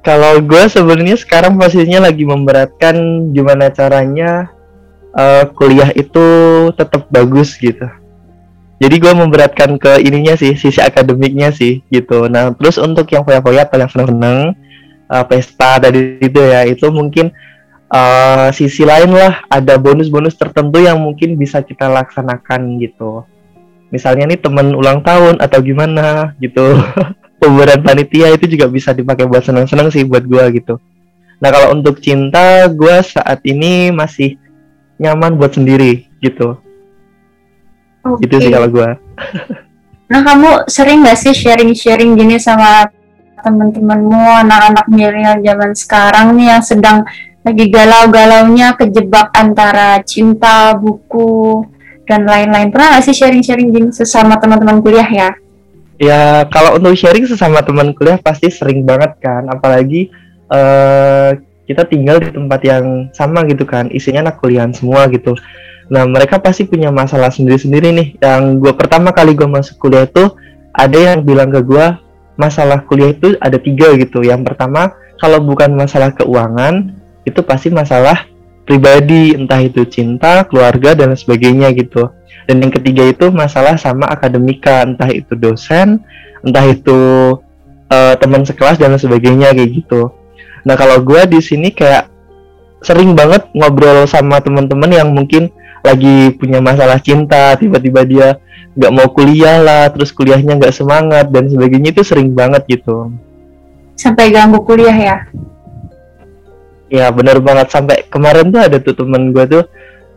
kalau 0.05 0.37
gue 0.45 0.69
sebenarnya 0.69 1.17
sekarang 1.17 1.57
posisinya 1.57 2.13
lagi 2.13 2.29
memberatkan 2.29 2.95
gimana 3.33 3.73
caranya 3.73 4.53
uh, 5.17 5.49
kuliah 5.57 5.89
itu 5.97 6.27
tetap 6.77 7.09
bagus 7.09 7.57
gitu. 7.57 7.89
Jadi 8.83 9.01
gue 9.01 9.13
memberatkan 9.17 9.81
ke 9.81 10.05
ininya 10.05 10.37
sih, 10.37 10.61
sisi 10.61 10.77
akademiknya 10.77 11.57
sih 11.57 11.81
gitu. 11.89 12.29
Nah 12.29 12.53
terus 12.53 12.77
untuk 12.77 13.09
yang 13.17 13.25
foya-foya 13.25 13.65
atau 13.65 13.81
yang 13.81 13.89
seneng-seneng, 13.89 14.53
uh, 15.09 15.25
pesta 15.25 15.81
tadi 15.81 16.21
itu 16.21 16.41
ya, 16.43 16.69
itu 16.69 16.85
mungkin 16.93 17.33
uh, 17.95 18.51
sisi 18.51 18.83
lain 18.83 19.15
lah, 19.15 19.47
ada 19.47 19.79
bonus-bonus 19.79 20.35
tertentu 20.35 20.83
yang 20.83 20.99
mungkin 20.99 21.39
bisa 21.39 21.63
kita 21.63 21.87
laksanakan 21.87 22.83
gitu. 22.83 23.23
Misalnya 23.95 24.27
nih 24.35 24.43
temen 24.43 24.75
ulang 24.75 25.07
tahun 25.07 25.39
atau 25.39 25.63
gimana 25.63 26.35
gitu. 26.43 26.75
Pemberian 27.41 27.87
panitia 27.87 28.35
itu 28.35 28.51
juga 28.51 28.67
bisa 28.67 28.91
dipakai 28.91 29.31
buat 29.31 29.47
seneng-seneng 29.47 29.95
sih 29.95 30.03
buat 30.03 30.27
gue 30.27 30.45
gitu. 30.59 30.83
Nah 31.39 31.49
kalau 31.53 31.77
untuk 31.77 32.03
cinta, 32.03 32.67
gue 32.67 32.97
saat 33.05 33.45
ini 33.47 33.93
masih 33.95 34.41
nyaman 34.99 35.35
buat 35.35 35.55
sendiri 35.55 36.07
gitu 36.23 36.59
okay. 38.05 38.23
gitu 38.27 38.37
sih 38.47 38.51
kalau 38.53 38.69
gue 38.71 38.89
nah 40.11 40.21
kamu 40.23 40.51
sering 40.69 41.03
gak 41.03 41.19
sih 41.19 41.35
sharing-sharing 41.35 42.15
gini 42.15 42.37
sama 42.39 42.87
teman-temanmu 43.41 44.47
anak-anak 44.47 44.87
milenial 44.89 45.37
zaman 45.43 45.73
sekarang 45.77 46.27
nih 46.37 46.57
yang 46.57 46.63
sedang 46.65 46.99
lagi 47.45 47.69
galau-galaunya 47.69 48.73
kejebak 48.73 49.29
antara 49.37 50.01
cinta 50.01 50.73
buku 50.73 51.69
dan 52.09 52.25
lain-lain. 52.25 52.73
Pernah 52.73 52.97
gak 52.97 53.05
sih 53.05 53.17
sharing-sharing 53.17 53.69
gini 53.69 53.89
sesama 53.93 54.41
teman-teman 54.41 54.81
kuliah 54.81 55.05
ya? 55.05 55.31
Ya 56.01 56.49
kalau 56.49 56.81
untuk 56.81 56.97
sharing 56.97 57.29
sesama 57.29 57.61
teman 57.61 57.93
kuliah 57.93 58.17
pasti 58.17 58.49
sering 58.49 58.89
banget 58.89 59.21
kan. 59.21 59.45
Apalagi 59.53 60.09
uh, 60.49 61.37
kita 61.69 61.85
tinggal 61.85 62.17
di 62.25 62.33
tempat 62.33 62.61
yang 62.65 63.13
sama 63.13 63.45
gitu 63.45 63.69
kan. 63.69 63.93
Isinya 63.93 64.25
anak 64.25 64.41
kuliah 64.41 64.65
semua 64.73 65.05
gitu. 65.13 65.37
Nah 65.93 66.09
mereka 66.09 66.41
pasti 66.41 66.65
punya 66.65 66.89
masalah 66.89 67.29
sendiri-sendiri 67.29 67.93
nih. 67.93 68.09
Yang 68.25 68.43
gue 68.65 68.73
pertama 68.73 69.13
kali 69.13 69.37
gue 69.37 69.45
masuk 69.45 69.77
kuliah 69.85 70.09
itu 70.09 70.33
ada 70.73 70.97
yang 70.97 71.21
bilang 71.21 71.53
ke 71.53 71.61
gue 71.61 71.87
masalah 72.41 72.81
kuliah 72.89 73.13
itu 73.13 73.37
ada 73.37 73.61
tiga 73.61 73.93
gitu. 74.01 74.25
Yang 74.25 74.49
pertama 74.49 74.97
kalau 75.21 75.45
bukan 75.45 75.77
masalah 75.77 76.09
keuangan 76.17 77.04
itu 77.25 77.41
pasti 77.45 77.73
masalah 77.73 78.29
pribadi 78.65 79.37
entah 79.37 79.61
itu 79.61 79.85
cinta 79.85 80.45
keluarga 80.49 80.97
dan 80.97 81.13
sebagainya 81.13 81.73
gitu 81.77 82.09
dan 82.49 82.61
yang 82.61 82.73
ketiga 82.73 83.05
itu 83.09 83.29
masalah 83.33 83.77
sama 83.77 84.09
akademika 84.09 84.85
entah 84.85 85.09
itu 85.09 85.37
dosen 85.37 86.01
entah 86.45 86.65
itu 86.65 87.01
uh, 87.93 88.15
teman 88.21 88.45
sekelas 88.45 88.81
dan 88.81 88.97
sebagainya 88.97 89.53
kayak 89.53 89.85
gitu 89.85 90.13
Nah 90.65 90.75
kalau 90.75 90.99
gue 91.05 91.23
di 91.29 91.41
sini 91.45 91.69
kayak 91.71 92.09
sering 92.81 93.13
banget 93.13 93.45
ngobrol 93.53 94.09
sama 94.09 94.41
teman-teman 94.41 94.91
yang 94.93 95.13
mungkin 95.13 95.53
lagi 95.85 96.33
punya 96.41 96.65
masalah 96.65 96.97
cinta, 96.97 97.53
tiba-tiba 97.61 98.01
dia 98.09 98.29
nggak 98.75 98.93
mau 98.93 99.07
kuliah 99.13 99.61
lah, 99.61 99.85
terus 99.93 100.11
kuliahnya 100.11 100.57
nggak 100.57 100.73
semangat 100.75 101.29
dan 101.29 101.47
sebagainya 101.53 101.93
itu 101.93 102.03
sering 102.03 102.33
banget 102.33 102.65
gitu. 102.81 103.13
Sampai 103.95 104.33
ganggu 104.33 104.65
kuliah 104.65 104.97
ya? 104.97 105.17
Ya 106.93 107.09
bener 107.11 107.41
banget 107.41 107.73
sampai 107.73 108.05
kemarin 108.07 108.53
tuh 108.53 108.61
ada 108.61 108.77
tuh 108.79 108.95
temen 108.95 109.33
gue 109.33 109.45
tuh 109.49 109.65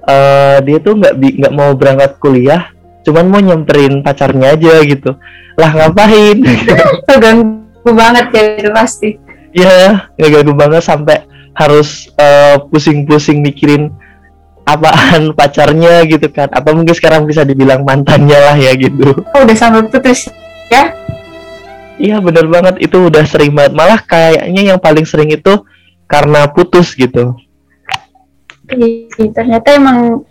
uh, 0.07 0.57
dia 0.61 0.77
tuh 0.83 0.99
nggak 0.99 1.13
nggak 1.15 1.53
mau 1.55 1.71
berangkat 1.73 2.19
kuliah, 2.19 2.71
cuman 3.07 3.25
mau 3.27 3.39
nyamperin 3.39 4.03
pacarnya 4.03 4.55
aja 4.55 4.83
gitu. 4.83 5.15
Lah 5.57 5.71
ngapain? 5.73 6.43
ganggu 7.23 7.91
banget 7.91 8.25
ya 8.35 8.43
itu 8.61 8.71
pasti 8.75 9.09
Iya, 9.57 10.11
ngeganggu 10.19 10.53
banget 10.53 10.85
sampai 10.85 11.23
harus 11.57 12.13
uh, 12.19 12.61
pusing-pusing 12.69 13.41
mikirin 13.41 13.89
apaan 14.67 15.33
pacarnya 15.33 16.05
gitu 16.05 16.29
kan. 16.29 16.51
Apa 16.53 16.75
mungkin 16.77 16.93
sekarang 16.93 17.25
bisa 17.25 17.41
dibilang 17.41 17.81
mantannya 17.81 18.37
lah 18.37 18.53
ya 18.53 18.77
gitu. 18.77 19.17
Oh, 19.33 19.41
udah 19.41 19.57
sampai 19.57 19.89
putus 19.89 20.29
ya? 20.69 20.93
Iya 21.97 22.21
bener 22.21 22.45
banget 22.45 22.77
itu 22.77 23.09
udah 23.09 23.25
sering 23.25 23.57
banget 23.57 23.73
malah 23.73 23.97
kayaknya 24.05 24.69
yang 24.69 24.77
paling 24.77 25.01
sering 25.01 25.33
itu 25.33 25.65
karena 26.07 26.47
putus 26.49 26.95
gitu. 26.95 27.35
Iya, 28.67 29.31
ternyata 29.31 29.75
emang 29.75 30.27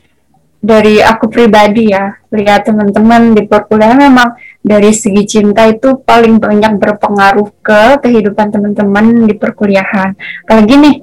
dari 0.67 0.99
aku 0.99 1.31
pribadi 1.31 1.95
ya 1.95 2.17
lihat 2.35 2.67
teman-teman 2.67 3.39
di 3.39 3.47
perkuliahan 3.47 4.03
memang 4.03 4.35
dari 4.65 4.91
segi 4.91 5.23
cinta 5.29 5.63
itu 5.69 6.03
paling 6.03 6.43
banyak 6.43 6.83
berpengaruh 6.83 7.49
ke 7.63 8.03
kehidupan 8.03 8.51
teman-teman 8.51 9.31
di 9.31 9.35
perkuliahan 9.39 10.19
apalagi 10.43 10.75
nih 10.75 10.97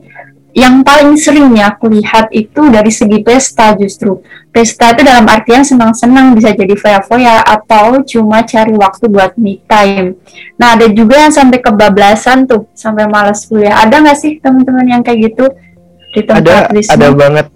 yang 0.53 0.85
paling 0.85 1.17
sering 1.17 1.57
ya 1.57 1.73
aku 1.73 1.89
lihat 1.89 2.29
itu 2.29 2.69
dari 2.69 2.93
segi 2.93 3.25
pesta 3.25 3.73
justru. 3.73 4.21
Pesta 4.53 4.93
itu 4.93 5.01
dalam 5.01 5.25
artian 5.25 5.65
senang-senang 5.65 6.37
bisa 6.37 6.53
jadi 6.53 6.77
foya-foya 6.77 7.41
atau 7.41 8.05
cuma 8.05 8.45
cari 8.45 8.77
waktu 8.77 9.09
buat 9.09 9.33
me 9.33 9.57
time. 9.65 10.13
Nah 10.61 10.77
ada 10.77 10.85
juga 10.93 11.25
yang 11.25 11.33
sampai 11.33 11.57
kebablasan 11.57 12.45
tuh 12.45 12.69
sampai 12.77 13.09
malas 13.09 13.49
kuliah. 13.49 13.81
Ada 13.81 13.97
nggak 13.97 14.17
sih 14.21 14.37
teman-teman 14.37 14.85
yang 14.85 15.01
kayak 15.01 15.33
gitu 15.33 15.49
di 16.13 16.21
tempat 16.21 16.69
ada, 16.69 16.85
ada 16.93 17.07
banget. 17.09 17.47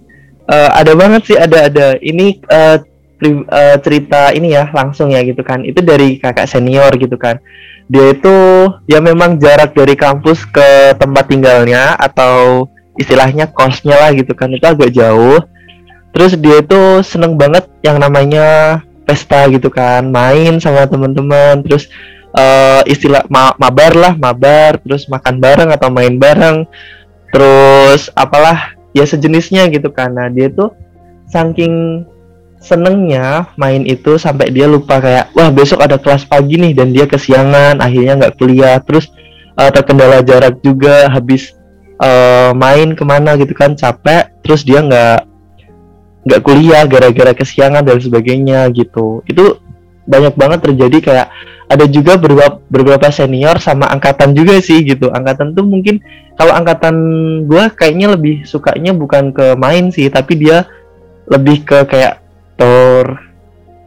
Uh, 0.48 0.70
ada 0.74 0.92
banget 0.98 1.22
sih 1.22 1.38
ada 1.38 1.58
ada. 1.70 1.86
Ini 2.02 2.26
uh, 2.50 2.82
pri, 3.14 3.30
uh, 3.46 3.76
cerita 3.78 4.34
ini 4.34 4.58
ya 4.58 4.74
langsung 4.74 5.14
ya 5.14 5.22
gitu 5.22 5.46
kan. 5.46 5.62
Itu 5.62 5.86
dari 5.86 6.18
kakak 6.18 6.50
senior 6.50 6.90
gitu 6.98 7.14
kan. 7.14 7.38
Dia 7.86 8.10
itu 8.10 8.34
ya 8.90 8.98
memang 8.98 9.38
jarak 9.38 9.70
dari 9.70 9.94
kampus 9.94 10.42
ke 10.50 10.98
tempat 10.98 11.30
tinggalnya 11.30 11.94
atau 11.94 12.66
istilahnya 12.98 13.48
kosnya 13.48 13.94
lah 13.94 14.10
gitu 14.12 14.34
kan. 14.34 14.50
Itu 14.50 14.66
agak 14.66 14.90
jauh. 14.90 15.40
Terus 16.10 16.34
dia 16.34 16.58
itu 16.60 17.00
seneng 17.06 17.38
banget 17.38 17.70
yang 17.86 18.02
namanya 18.02 18.80
pesta 19.06 19.46
gitu 19.48 19.70
kan. 19.70 20.10
Main 20.10 20.58
sama 20.58 20.84
teman-teman. 20.90 21.62
Terus 21.62 21.86
uh, 22.34 22.82
istilah 22.84 23.24
ma 23.30 23.54
mabar 23.56 23.94
lah 23.94 24.12
mabar. 24.18 24.82
Terus 24.82 25.06
makan 25.06 25.38
bareng 25.38 25.70
atau 25.70 25.88
main 25.88 26.18
bareng. 26.18 26.66
Terus 27.30 28.10
apalah 28.18 28.74
ya 28.96 29.06
sejenisnya 29.06 29.70
gitu 29.70 29.94
karena 29.94 30.26
dia 30.32 30.50
tuh 30.50 30.74
saking 31.28 32.02
senengnya 32.58 33.46
main 33.54 33.86
itu 33.86 34.18
sampai 34.18 34.50
dia 34.50 34.66
lupa 34.66 34.98
kayak 34.98 35.30
wah 35.30 35.46
besok 35.52 35.78
ada 35.78 35.94
kelas 35.94 36.26
pagi 36.26 36.58
nih 36.58 36.74
dan 36.74 36.90
dia 36.90 37.06
kesiangan 37.06 37.78
akhirnya 37.78 38.18
nggak 38.18 38.34
kuliah. 38.40 38.80
Terus 38.82 39.12
uh, 39.58 39.70
terkendala 39.70 40.22
jarak 40.22 40.58
juga 40.62 41.06
habis 41.10 41.57
uh, 42.00 42.50
main 42.54 42.94
ke 42.94 43.04
mana 43.04 43.34
gitu 43.38 43.52
kan 43.52 43.74
capek 43.74 44.30
terus 44.42 44.62
dia 44.64 44.82
nggak 44.82 45.28
nggak 46.28 46.40
kuliah 46.44 46.84
gara-gara 46.84 47.32
kesiangan 47.32 47.84
dan 47.84 47.98
sebagainya 47.98 48.68
gitu. 48.74 49.22
Itu 49.28 49.62
banyak 50.08 50.34
banget 50.34 50.60
terjadi 50.64 50.98
kayak 51.04 51.28
ada 51.68 51.84
juga 51.84 52.16
beberapa 52.16 52.64
beberapa 52.72 53.12
senior 53.12 53.60
sama 53.60 53.88
angkatan 53.92 54.32
juga 54.32 54.56
sih 54.60 54.82
gitu. 54.82 55.12
Angkatan 55.12 55.52
tuh 55.52 55.64
mungkin 55.64 56.00
kalau 56.38 56.54
angkatan 56.54 56.94
gue 57.44 57.64
kayaknya 57.74 58.14
lebih 58.14 58.46
sukanya 58.46 58.94
bukan 58.94 59.34
ke 59.34 59.58
main 59.58 59.90
sih 59.90 60.06
tapi 60.08 60.38
dia 60.38 60.64
lebih 61.28 61.66
ke 61.66 61.84
kayak 61.84 62.24
tour 62.56 63.20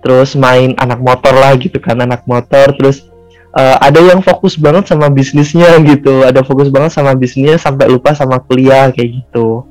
terus 0.02 0.34
main 0.34 0.74
anak 0.82 0.98
motor 0.98 1.34
lah 1.34 1.54
gitu 1.58 1.78
kan 1.78 2.02
anak 2.02 2.26
motor 2.26 2.74
terus 2.74 3.11
uh, 3.56 3.78
ada 3.80 4.00
yang 4.00 4.20
fokus 4.24 4.56
banget 4.56 4.92
sama 4.92 5.08
bisnisnya 5.12 5.78
gitu. 5.84 6.24
Ada 6.24 6.44
fokus 6.44 6.72
banget 6.72 6.96
sama 6.96 7.16
bisnisnya 7.16 7.60
sampai 7.60 7.92
lupa 7.92 8.16
sama 8.16 8.40
kuliah 8.40 8.92
kayak 8.92 9.24
gitu. 9.24 9.68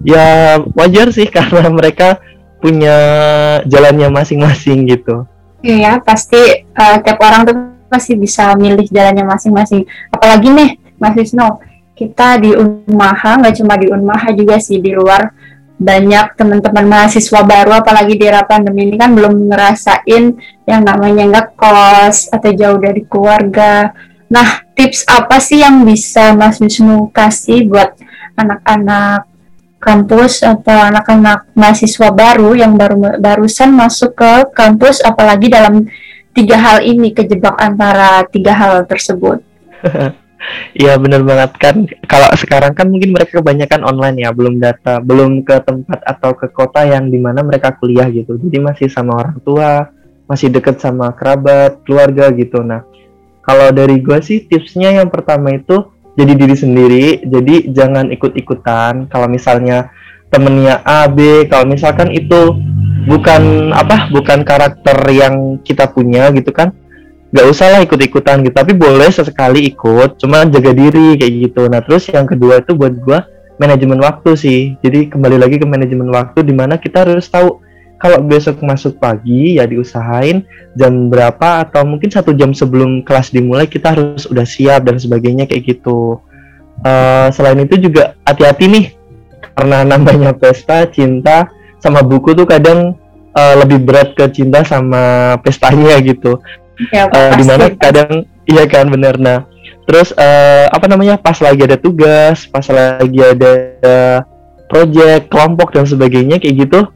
Ya 0.00 0.58
wajar 0.76 1.12
sih 1.12 1.28
karena 1.36 1.68
mereka 1.68 2.20
punya 2.60 2.96
jalannya 3.64 4.12
masing-masing 4.12 4.84
gitu. 4.88 5.24
Iya, 5.60 6.00
pasti 6.00 6.64
uh, 6.72 6.96
tiap 7.04 7.20
orang 7.20 7.44
tuh 7.44 7.56
pasti 7.88 8.16
bisa 8.16 8.52
milih 8.56 8.88
jalannya 8.88 9.28
masing-masing. 9.28 9.84
Apalagi 10.08 10.48
nih, 10.52 10.70
Mas 10.96 11.16
Wisnu, 11.16 11.60
kita 11.96 12.40
di 12.40 12.56
Unmaha, 12.56 13.40
nggak 13.40 13.54
cuma 13.60 13.76
di 13.76 13.92
Unmaha 13.92 14.32
juga 14.32 14.56
sih, 14.56 14.80
di 14.80 14.96
luar 14.96 15.32
banyak 15.80 16.36
teman-teman 16.36 16.84
mahasiswa 16.84 17.40
baru, 17.40 17.80
apalagi 17.80 18.20
di 18.20 18.28
era 18.28 18.44
pandemi 18.44 18.92
ini 18.92 19.00
kan 19.00 19.16
belum 19.16 19.48
ngerasain 19.48 20.36
yang 20.68 20.82
namanya 20.84 21.24
nggak 21.24 21.56
kos 21.56 22.28
atau 22.28 22.52
jauh 22.52 22.76
dari 22.76 23.00
keluarga. 23.08 23.96
Nah, 24.28 24.60
tips 24.76 25.08
apa 25.08 25.40
sih 25.40 25.64
yang 25.64 25.82
bisa 25.88 26.36
Mas 26.36 26.60
Wisnu 26.60 27.08
kasih 27.10 27.64
buat 27.64 27.96
anak-anak 28.36 29.24
kampus 29.80 30.44
atau 30.44 30.76
anak-anak 30.76 31.48
mahasiswa 31.56 32.12
baru 32.12 32.52
yang 32.52 32.76
baru 32.76 33.16
barusan 33.16 33.72
masuk 33.72 34.12
ke 34.12 34.52
kampus 34.52 35.00
apalagi 35.00 35.48
dalam 35.48 35.88
tiga 36.36 36.60
hal 36.60 36.84
ini 36.84 37.16
kejebak 37.16 37.56
antara 37.56 38.20
tiga 38.28 38.52
hal 38.52 38.84
tersebut. 38.84 39.40
Iya 40.72 40.96
benar 40.96 41.20
banget 41.22 41.50
kan. 41.60 41.76
Kalau 42.08 42.30
sekarang 42.34 42.72
kan 42.72 42.88
mungkin 42.88 43.12
mereka 43.12 43.38
kebanyakan 43.38 43.84
online 43.84 44.24
ya, 44.24 44.30
belum 44.32 44.56
data, 44.56 44.98
belum 45.04 45.44
ke 45.44 45.60
tempat 45.62 46.00
atau 46.02 46.32
ke 46.32 46.48
kota 46.48 46.86
yang 46.88 47.12
di 47.12 47.20
mana 47.20 47.44
mereka 47.44 47.76
kuliah 47.76 48.08
gitu. 48.08 48.40
Jadi 48.40 48.58
masih 48.58 48.88
sama 48.88 49.20
orang 49.20 49.36
tua, 49.44 49.92
masih 50.24 50.48
deket 50.48 50.80
sama 50.80 51.12
kerabat, 51.12 51.84
keluarga 51.84 52.32
gitu. 52.32 52.64
Nah, 52.64 52.88
kalau 53.44 53.68
dari 53.74 54.00
gue 54.00 54.18
sih 54.24 54.46
tipsnya 54.48 55.02
yang 55.02 55.08
pertama 55.12 55.52
itu 55.52 55.90
jadi 56.14 56.32
diri 56.36 56.56
sendiri 56.56 57.06
jadi 57.24 57.70
jangan 57.70 58.10
ikut-ikutan 58.12 59.08
kalau 59.08 59.26
misalnya 59.30 59.88
temennya 60.30 60.82
A 60.86 61.08
B 61.10 61.48
kalau 61.48 61.66
misalkan 61.66 62.12
itu 62.12 62.54
bukan 63.08 63.72
apa 63.72 64.12
bukan 64.12 64.44
karakter 64.44 64.98
yang 65.10 65.58
kita 65.64 65.88
punya 65.88 66.28
gitu 66.36 66.52
kan 66.52 66.76
nggak 67.30 67.46
usah 67.46 67.66
lah 67.70 67.80
ikut-ikutan 67.86 68.42
gitu. 68.42 68.54
Tapi 68.54 68.72
boleh 68.74 69.10
sesekali 69.10 69.70
ikut 69.70 70.18
cuma 70.18 70.46
jaga 70.46 70.74
diri 70.74 71.14
kayak 71.18 71.32
gitu. 71.50 71.70
Nah 71.70 71.80
terus 71.82 72.10
yang 72.10 72.26
kedua 72.26 72.62
itu 72.62 72.74
buat 72.74 72.94
gua 73.02 73.26
manajemen 73.56 74.02
waktu 74.02 74.30
sih. 74.34 74.60
Jadi 74.82 75.10
kembali 75.10 75.36
lagi 75.38 75.56
ke 75.58 75.66
manajemen 75.66 76.10
waktu 76.10 76.42
di 76.42 76.54
mana 76.54 76.76
kita 76.76 77.06
harus 77.06 77.30
tahu 77.30 77.62
kalau 78.00 78.24
besok 78.24 78.64
masuk 78.64 78.96
pagi 78.96 79.60
ya 79.60 79.68
diusahain 79.68 80.40
jam 80.72 81.12
berapa 81.12 81.68
atau 81.68 81.84
mungkin 81.84 82.08
satu 82.08 82.32
jam 82.32 82.56
sebelum 82.56 83.04
kelas 83.04 83.28
dimulai 83.28 83.68
kita 83.68 83.92
harus 83.92 84.24
udah 84.24 84.48
siap 84.48 84.88
dan 84.88 84.96
sebagainya 84.96 85.44
kayak 85.44 85.76
gitu. 85.76 86.18
Uh, 86.80 87.28
selain 87.36 87.60
itu 87.60 87.76
juga 87.76 88.16
hati-hati 88.24 88.64
nih 88.64 88.86
karena 89.52 89.84
namanya 89.92 90.32
pesta 90.32 90.88
cinta 90.88 91.52
sama 91.76 92.00
buku 92.00 92.32
tuh 92.32 92.48
kadang 92.48 92.96
uh, 93.36 93.54
lebih 93.60 93.84
berat 93.84 94.16
ke 94.16 94.24
cinta 94.32 94.64
sama 94.64 95.36
pestanya 95.44 96.00
gitu 96.00 96.40
ya, 96.88 97.04
uh, 97.12 97.36
di 97.36 97.44
mana 97.44 97.64
kadang 97.76 98.24
iya 98.48 98.64
kan 98.64 98.88
bener. 98.88 99.20
Nah 99.20 99.44
terus 99.84 100.16
uh, 100.16 100.66
apa 100.72 100.86
namanya 100.88 101.20
pas 101.20 101.36
lagi 101.42 101.66
ada 101.66 101.76
tugas 101.76 102.46
pas 102.48 102.64
lagi 102.70 103.20
ada 103.20 103.52
uh, 103.84 104.18
project 104.70 105.28
kelompok 105.28 105.74
dan 105.74 105.84
sebagainya 105.84 106.38
kayak 106.38 106.68
gitu 106.68 106.86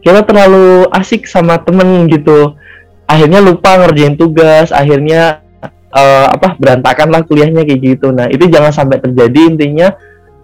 kita 0.00 0.24
terlalu 0.24 0.88
asik 0.96 1.28
sama 1.28 1.60
temen 1.60 2.08
gitu. 2.08 2.56
Akhirnya 3.04 3.42
lupa 3.42 3.76
ngerjain 3.76 4.16
tugas 4.16 4.72
akhirnya 4.72 5.44
uh, 5.92 6.26
apa 6.30 6.56
berantakan 6.56 7.08
lah 7.12 7.20
kuliahnya 7.26 7.66
kayak 7.66 7.80
gitu. 7.80 8.08
Nah 8.14 8.30
itu 8.30 8.48
jangan 8.48 8.72
sampai 8.72 9.02
terjadi 9.02 9.50
intinya 9.50 9.92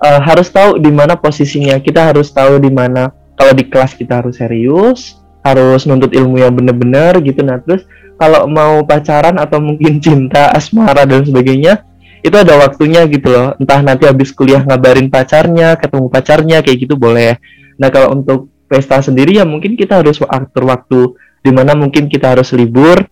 uh, 0.02 0.20
harus 0.20 0.50
tahu 0.52 0.76
di 0.76 0.92
mana 0.92 1.16
posisinya. 1.16 1.80
Kita 1.80 2.12
harus 2.12 2.28
tahu 2.30 2.60
di 2.60 2.68
mana 2.68 3.10
kalau 3.38 3.52
di 3.56 3.64
kelas 3.66 3.96
kita 3.96 4.20
harus 4.20 4.38
serius 4.38 5.16
harus 5.46 5.86
nuntut 5.86 6.10
ilmu 6.10 6.42
yang 6.42 6.52
bener-bener 6.52 7.16
gitu. 7.22 7.40
Nah 7.46 7.62
terus 7.62 7.86
kalau 8.16 8.48
mau 8.48 8.80
pacaran 8.82 9.36
atau 9.36 9.60
mungkin 9.60 10.00
cinta 10.00 10.52
asmara 10.52 11.04
dan 11.04 11.22
sebagainya 11.24 11.84
itu 12.24 12.34
ada 12.34 12.58
waktunya 12.58 13.04
gitu 13.06 13.28
loh. 13.30 13.54
Entah 13.60 13.80
nanti 13.84 14.08
habis 14.08 14.32
kuliah 14.34 14.64
ngabarin 14.64 15.12
pacarnya 15.12 15.76
ketemu 15.78 16.06
pacarnya 16.10 16.58
kayak 16.64 16.78
gitu 16.82 16.94
boleh. 16.98 17.38
Nah 17.78 17.88
kalau 17.92 18.16
untuk 18.16 18.50
pesta 18.66 18.98
sendiri 18.98 19.38
ya 19.38 19.46
mungkin 19.46 19.78
kita 19.78 20.02
harus 20.02 20.18
atur 20.18 20.64
waktu 20.66 21.14
di 21.44 21.50
mana 21.54 21.76
mungkin 21.78 22.10
kita 22.10 22.34
harus 22.34 22.50
libur. 22.56 23.06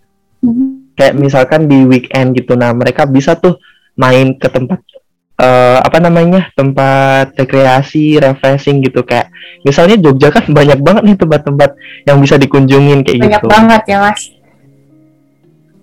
Mm-hmm. 0.45 0.93
kayak 0.95 1.15
misalkan 1.17 1.67
di 1.67 1.83
weekend 1.89 2.37
gitu. 2.37 2.53
Nah 2.55 2.71
mereka 2.71 3.03
bisa 3.03 3.35
tuh 3.35 3.59
main 3.99 4.37
ke 4.39 4.47
tempat 4.47 4.79
uh, 5.39 5.79
apa 5.83 5.97
namanya 5.99 6.51
tempat 6.55 7.35
rekreasi 7.35 8.15
refreshing 8.19 8.79
gitu. 8.83 9.03
Kayak 9.03 9.31
misalnya 9.65 9.97
Jogja 9.99 10.29
kan 10.31 10.45
banyak 10.59 10.79
banget 10.79 11.03
nih 11.03 11.17
tempat-tempat 11.17 11.69
yang 12.07 12.17
bisa 12.21 12.37
dikunjungin 12.37 13.03
kayak 13.03 13.17
banyak 13.17 13.41
gitu. 13.41 13.47
banyak 13.47 13.51
banget 13.51 13.81
ya 13.89 13.97
mas 14.03 14.21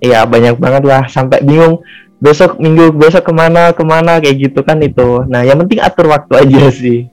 iya 0.03 0.27
banyak 0.27 0.59
banget 0.59 0.83
lah. 0.83 1.07
Sampai 1.07 1.41
bingung 1.47 1.81
besok 2.23 2.59
minggu 2.59 2.95
besok 2.95 3.27
ke 3.31 3.33
mana 3.35 3.75
ke 3.75 3.83
mana 3.87 4.19
kayak 4.19 4.51
gitu 4.51 4.61
kan 4.67 4.83
itu. 4.83 5.23
Nah 5.31 5.47
yang 5.47 5.63
penting 5.65 5.79
atur 5.79 6.11
waktu 6.11 6.33
aja 6.43 6.63
sih. 6.83 7.07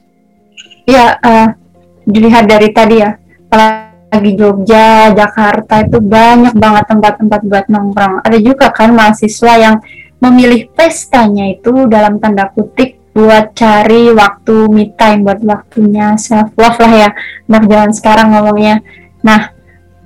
Iya 0.89 1.21
uh, 1.21 1.47
dilihat 2.09 2.49
dari 2.49 2.73
tadi 2.73 3.05
ya. 3.05 3.13
Apalagi 3.49 4.31
Jogja, 4.37 5.13
Jakarta 5.13 5.85
itu 5.85 6.01
banyak 6.01 6.53
banget 6.57 6.85
tempat-tempat 6.89 7.41
buat 7.45 7.65
nongkrong. 7.69 8.25
Ada 8.25 8.37
juga 8.41 8.73
kan 8.73 8.93
mahasiswa 8.93 9.53
yang 9.57 9.75
memilih 10.21 10.69
pestanya 10.73 11.49
itu 11.53 11.85
dalam 11.89 12.17
tanda 12.17 12.49
kutip 12.53 12.97
buat 13.13 13.57
cari 13.57 14.13
waktu 14.13 14.55
me 14.69 14.93
time 14.93 15.25
buat 15.25 15.41
waktunya 15.41 16.17
self 16.17 16.53
love 16.57 16.77
lah 16.77 16.93
ya. 16.93 17.09
Anak 17.49 17.63
zaman 17.65 17.91
sekarang 17.93 18.27
ngomongnya. 18.33 18.81
Nah 19.25 19.58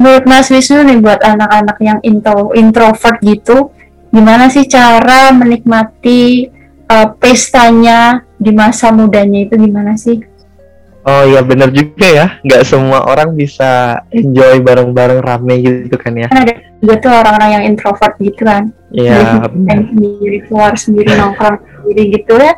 menurut 0.04 0.28
Mas 0.28 0.52
Wisnu 0.52 0.84
nih 0.84 1.00
buat 1.00 1.24
anak-anak 1.24 1.78
yang 1.80 2.00
intro 2.04 2.52
introvert 2.52 3.24
gitu 3.24 3.72
gimana 4.12 4.52
sih 4.52 4.68
cara 4.68 5.32
menikmati 5.32 6.52
uh, 6.92 7.16
pestanya 7.16 8.28
di 8.36 8.52
masa 8.52 8.92
mudanya 8.92 9.48
itu 9.48 9.56
gimana 9.56 9.96
sih 9.96 10.20
Oh 11.04 11.28
iya 11.28 11.44
bener 11.44 11.68
juga 11.76 12.08
ya, 12.08 12.28
nggak 12.48 12.64
semua 12.64 13.04
orang 13.04 13.36
bisa 13.36 14.00
enjoy 14.08 14.64
bareng-bareng 14.64 15.20
rame 15.20 15.60
gitu 15.60 16.00
kan 16.00 16.16
ya. 16.16 16.32
Kan 16.32 16.48
ada 16.48 16.56
juga 16.80 16.96
tuh 17.04 17.12
orang-orang 17.12 17.50
yang 17.60 17.64
introvert 17.76 18.16
gitu 18.24 18.48
kan. 18.48 18.72
Iya. 18.96 19.44
Yeah, 19.44 19.84
sendiri 19.84 20.38
keluar 20.48 20.72
sendiri 20.80 21.12
nongkrong 21.20 21.60
sendiri 21.60 22.04
gitu 22.08 22.40
ya. 22.40 22.56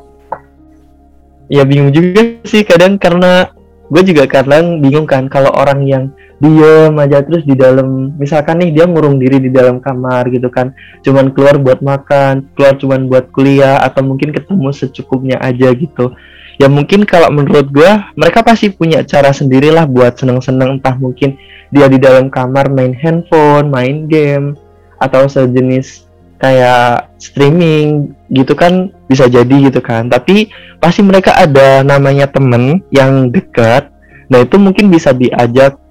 Ya 1.49 1.65
bingung 1.65 1.89
juga 1.89 2.37
sih 2.45 2.61
kadang 2.61 3.01
karena 3.01 3.49
gue 3.85 4.01
juga 4.01 4.25
kadang 4.25 4.81
bingung 4.81 5.05
kan 5.05 5.29
kalau 5.29 5.53
orang 5.53 5.85
yang 5.85 6.03
diem 6.41 6.91
aja 6.99 7.23
terus 7.23 7.47
di 7.47 7.55
dalam 7.55 8.11
misalkan 8.19 8.59
nih 8.59 8.75
dia 8.75 8.85
ngurung 8.89 9.21
diri 9.21 9.39
di 9.39 9.53
dalam 9.53 9.79
kamar 9.79 10.27
gitu 10.33 10.51
kan 10.51 10.75
cuman 11.05 11.31
keluar 11.31 11.55
buat 11.55 11.79
makan 11.79 12.49
keluar 12.57 12.75
cuman 12.75 13.07
buat 13.07 13.31
kuliah 13.31 13.79
atau 13.85 14.03
mungkin 14.03 14.35
ketemu 14.35 14.69
secukupnya 14.73 15.37
aja 15.39 15.71
gitu. 15.71 16.11
Ya 16.55 16.71
mungkin 16.71 17.03
kalau 17.03 17.27
menurut 17.35 17.67
gue 17.67 17.91
mereka 18.15 18.39
pasti 18.39 18.71
punya 18.71 19.03
cara 19.03 19.35
sendirilah 19.35 19.83
buat 19.91 20.15
seneng-seneng 20.15 20.79
entah 20.79 20.95
mungkin 20.95 21.35
dia 21.67 21.91
di 21.91 21.99
dalam 21.99 22.31
kamar 22.31 22.71
main 22.71 22.95
handphone 22.95 23.67
main 23.67 24.07
game 24.07 24.55
atau 24.95 25.27
sejenis 25.27 26.04
kayak 26.45 27.09
streaming 27.17 28.13
gitu 28.29 28.53
kan 28.53 28.93
bisa 29.09 29.25
jadi 29.25 29.65
gitu 29.65 29.81
kan. 29.81 30.13
Tapi 30.13 30.53
pasti 30.77 31.01
mereka 31.01 31.33
ada 31.33 31.81
namanya 31.81 32.29
temen 32.29 32.85
yang 32.93 33.33
dekat. 33.33 33.89
Nah 34.29 34.45
itu 34.45 34.61
mungkin 34.61 34.93
bisa 34.93 35.09
diajak 35.09 35.81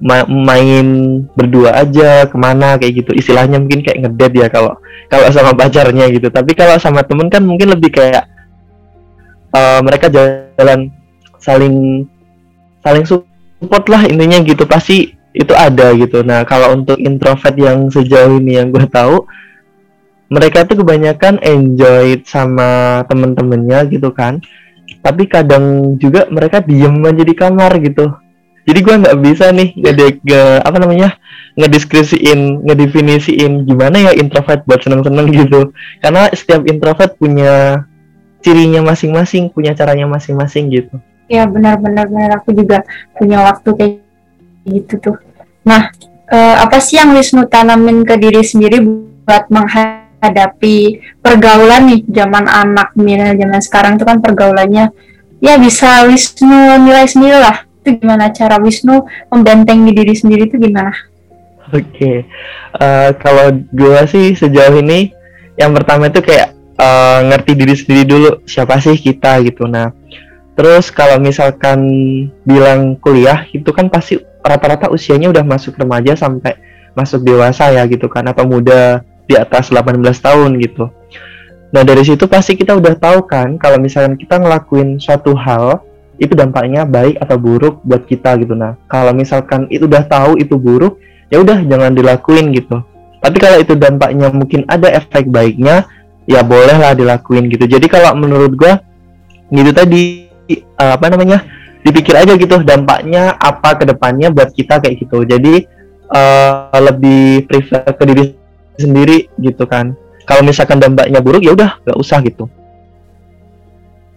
ma 0.00 0.24
main 0.24 1.20
berdua 1.36 1.78
aja 1.78 2.26
ke 2.26 2.34
mana 2.34 2.74
kayak 2.74 3.06
gitu. 3.06 3.14
Istilahnya 3.14 3.62
mungkin 3.62 3.86
kayak 3.86 4.02
ngedet 4.02 4.32
ya 4.34 4.46
kalau 4.50 4.74
kalau 5.06 5.30
sama 5.30 5.54
pacarnya 5.54 6.10
gitu. 6.10 6.26
Tapi 6.26 6.58
kalau 6.58 6.74
sama 6.82 7.06
temen 7.06 7.30
kan 7.30 7.46
mungkin 7.46 7.70
lebih 7.70 7.94
kayak 7.94 8.26
uh, 9.54 9.78
mereka 9.86 10.10
jalan 10.10 10.90
saling 11.38 12.02
saling 12.82 13.06
support 13.06 13.86
lah 13.86 14.02
intinya 14.10 14.42
gitu. 14.42 14.66
Pasti 14.66 15.14
itu 15.30 15.54
ada 15.54 15.94
gitu. 15.94 16.26
Nah 16.26 16.42
kalau 16.42 16.74
untuk 16.74 16.98
introvert 16.98 17.54
yang 17.54 17.86
sejauh 17.86 18.42
ini 18.42 18.58
yang 18.58 18.74
gue 18.74 18.82
tahu 18.90 19.22
mereka 20.30 20.64
tuh 20.64 20.80
kebanyakan 20.80 21.42
enjoy 21.42 22.22
sama 22.24 23.02
temen-temennya 23.10 23.84
gitu 23.90 24.14
kan 24.14 24.38
tapi 25.02 25.26
kadang 25.26 25.96
juga 25.98 26.30
mereka 26.30 26.62
diem 26.62 27.02
aja 27.02 27.22
di 27.26 27.34
kamar 27.34 27.76
gitu 27.82 28.14
jadi 28.64 28.78
gue 28.78 28.94
nggak 29.02 29.18
bisa 29.20 29.50
nih 29.50 29.74
ngedek 29.74 30.22
apa 30.62 30.76
namanya 30.78 31.18
ngedeskripsiin 31.58 32.64
ngedefinisiin 32.64 33.66
gimana 33.66 34.10
ya 34.10 34.12
introvert 34.14 34.62
buat 34.64 34.80
seneng-seneng 34.80 35.26
gitu 35.34 35.74
karena 35.98 36.30
setiap 36.30 36.62
introvert 36.70 37.18
punya 37.18 37.84
cirinya 38.40 38.80
masing-masing, 38.84 39.52
punya 39.52 39.76
caranya 39.76 40.08
masing-masing 40.08 40.72
gitu. 40.72 40.96
Ya 41.30 41.46
benar-benar 41.46 42.10
benar 42.10 42.30
aku 42.42 42.50
juga 42.56 42.82
punya 43.14 43.44
waktu 43.46 43.70
kayak 43.76 43.94
gitu 44.66 44.94
tuh. 44.98 45.16
Nah, 45.62 45.94
eh, 46.26 46.56
apa 46.58 46.82
sih 46.82 46.98
yang 46.98 47.14
Wisnu 47.14 47.46
tanamin 47.46 48.02
ke 48.02 48.18
diri 48.18 48.42
sendiri 48.42 48.82
buat 48.82 49.46
menghadapi 50.20 51.00
pergaulan 51.24 51.88
nih 51.88 52.00
zaman 52.12 52.44
anak 52.44 52.92
milenial 52.92 53.40
zaman 53.40 53.60
sekarang 53.64 53.92
itu 53.96 54.04
kan 54.04 54.20
pergaulannya 54.20 54.92
ya 55.40 55.56
bisa 55.56 56.04
Wisnu 56.04 56.84
nilai 56.84 57.08
sendiri 57.08 57.40
lah. 57.40 57.64
Itu 57.80 57.96
gimana 57.96 58.28
cara 58.28 58.60
Wisnu 58.60 59.08
membentengi 59.32 59.96
diri 59.96 60.12
sendiri 60.12 60.52
itu 60.52 60.60
gimana? 60.60 60.92
Oke, 61.72 61.86
okay. 61.86 62.16
uh, 62.76 63.08
eh, 63.08 63.10
kalau 63.16 63.56
gue 63.72 64.00
sih 64.10 64.36
sejauh 64.36 64.76
ini 64.82 65.16
yang 65.56 65.72
pertama 65.72 66.12
itu 66.12 66.20
kayak 66.20 66.52
uh, 66.80 67.18
ngerti 67.28 67.52
diri 67.52 67.74
sendiri 67.76 68.02
dulu 68.08 68.30
siapa 68.48 68.80
sih 68.80 68.96
kita 68.96 69.44
gitu 69.44 69.68
nah 69.68 69.92
terus 70.56 70.88
kalau 70.88 71.20
misalkan 71.20 71.80
bilang 72.44 72.96
kuliah 73.00 73.44
itu 73.52 73.68
kan 73.72 73.88
pasti 73.92 74.20
rata-rata 74.40 74.88
usianya 74.88 75.28
udah 75.32 75.44
masuk 75.44 75.76
remaja 75.76 76.16
sampai 76.16 76.56
masuk 76.96 77.22
dewasa 77.22 77.70
ya 77.70 77.84
gitu 77.86 78.10
kan 78.10 78.26
atau 78.28 78.44
muda 78.48 79.04
di 79.30 79.38
atas 79.38 79.70
18 79.70 80.02
tahun 80.02 80.58
gitu. 80.58 80.90
Nah 81.70 81.86
dari 81.86 82.02
situ 82.02 82.26
pasti 82.26 82.58
kita 82.58 82.74
udah 82.74 82.98
tahu 82.98 83.30
kan 83.30 83.54
kalau 83.54 83.78
misalkan 83.78 84.18
kita 84.18 84.42
ngelakuin 84.42 84.98
suatu 84.98 85.38
hal 85.38 85.86
itu 86.18 86.34
dampaknya 86.34 86.82
baik 86.82 87.22
atau 87.22 87.38
buruk 87.38 87.78
buat 87.86 88.02
kita 88.10 88.34
gitu. 88.42 88.58
Nah 88.58 88.74
kalau 88.90 89.14
misalkan 89.14 89.70
itu 89.70 89.86
udah 89.86 90.02
tahu 90.02 90.34
itu 90.42 90.58
buruk 90.58 90.98
ya 91.30 91.38
udah 91.38 91.62
jangan 91.62 91.94
dilakuin 91.94 92.50
gitu. 92.50 92.82
Tapi 93.22 93.36
kalau 93.38 93.62
itu 93.62 93.78
dampaknya 93.78 94.34
mungkin 94.34 94.66
ada 94.66 94.90
efek 94.90 95.30
baiknya 95.30 95.86
ya 96.26 96.42
bolehlah 96.42 96.98
dilakuin 96.98 97.46
gitu. 97.46 97.70
Jadi 97.70 97.86
kalau 97.86 98.18
menurut 98.18 98.58
gua 98.58 98.82
gitu 99.54 99.70
tadi 99.70 100.26
uh, 100.74 100.98
apa 100.98 101.06
namanya 101.06 101.46
dipikir 101.86 102.12
aja 102.18 102.34
gitu 102.34 102.60
dampaknya 102.66 103.38
apa 103.38 103.78
ke 103.78 103.86
depannya 103.86 104.34
buat 104.34 104.50
kita 104.50 104.82
kayak 104.82 105.06
gitu. 105.06 105.22
Jadi 105.22 105.70
uh, 106.10 106.74
lebih 106.82 107.46
prefer 107.46 107.86
ke 107.94 108.04
diri 108.04 108.39
sendiri 108.80 109.28
gitu 109.36 109.68
kan. 109.68 109.92
Kalau 110.24 110.40
misalkan 110.46 110.80
dampaknya 110.80 111.20
buruk 111.20 111.44
ya 111.44 111.52
udah 111.52 111.80
nggak 111.84 111.98
usah 112.00 112.18
gitu. 112.24 112.48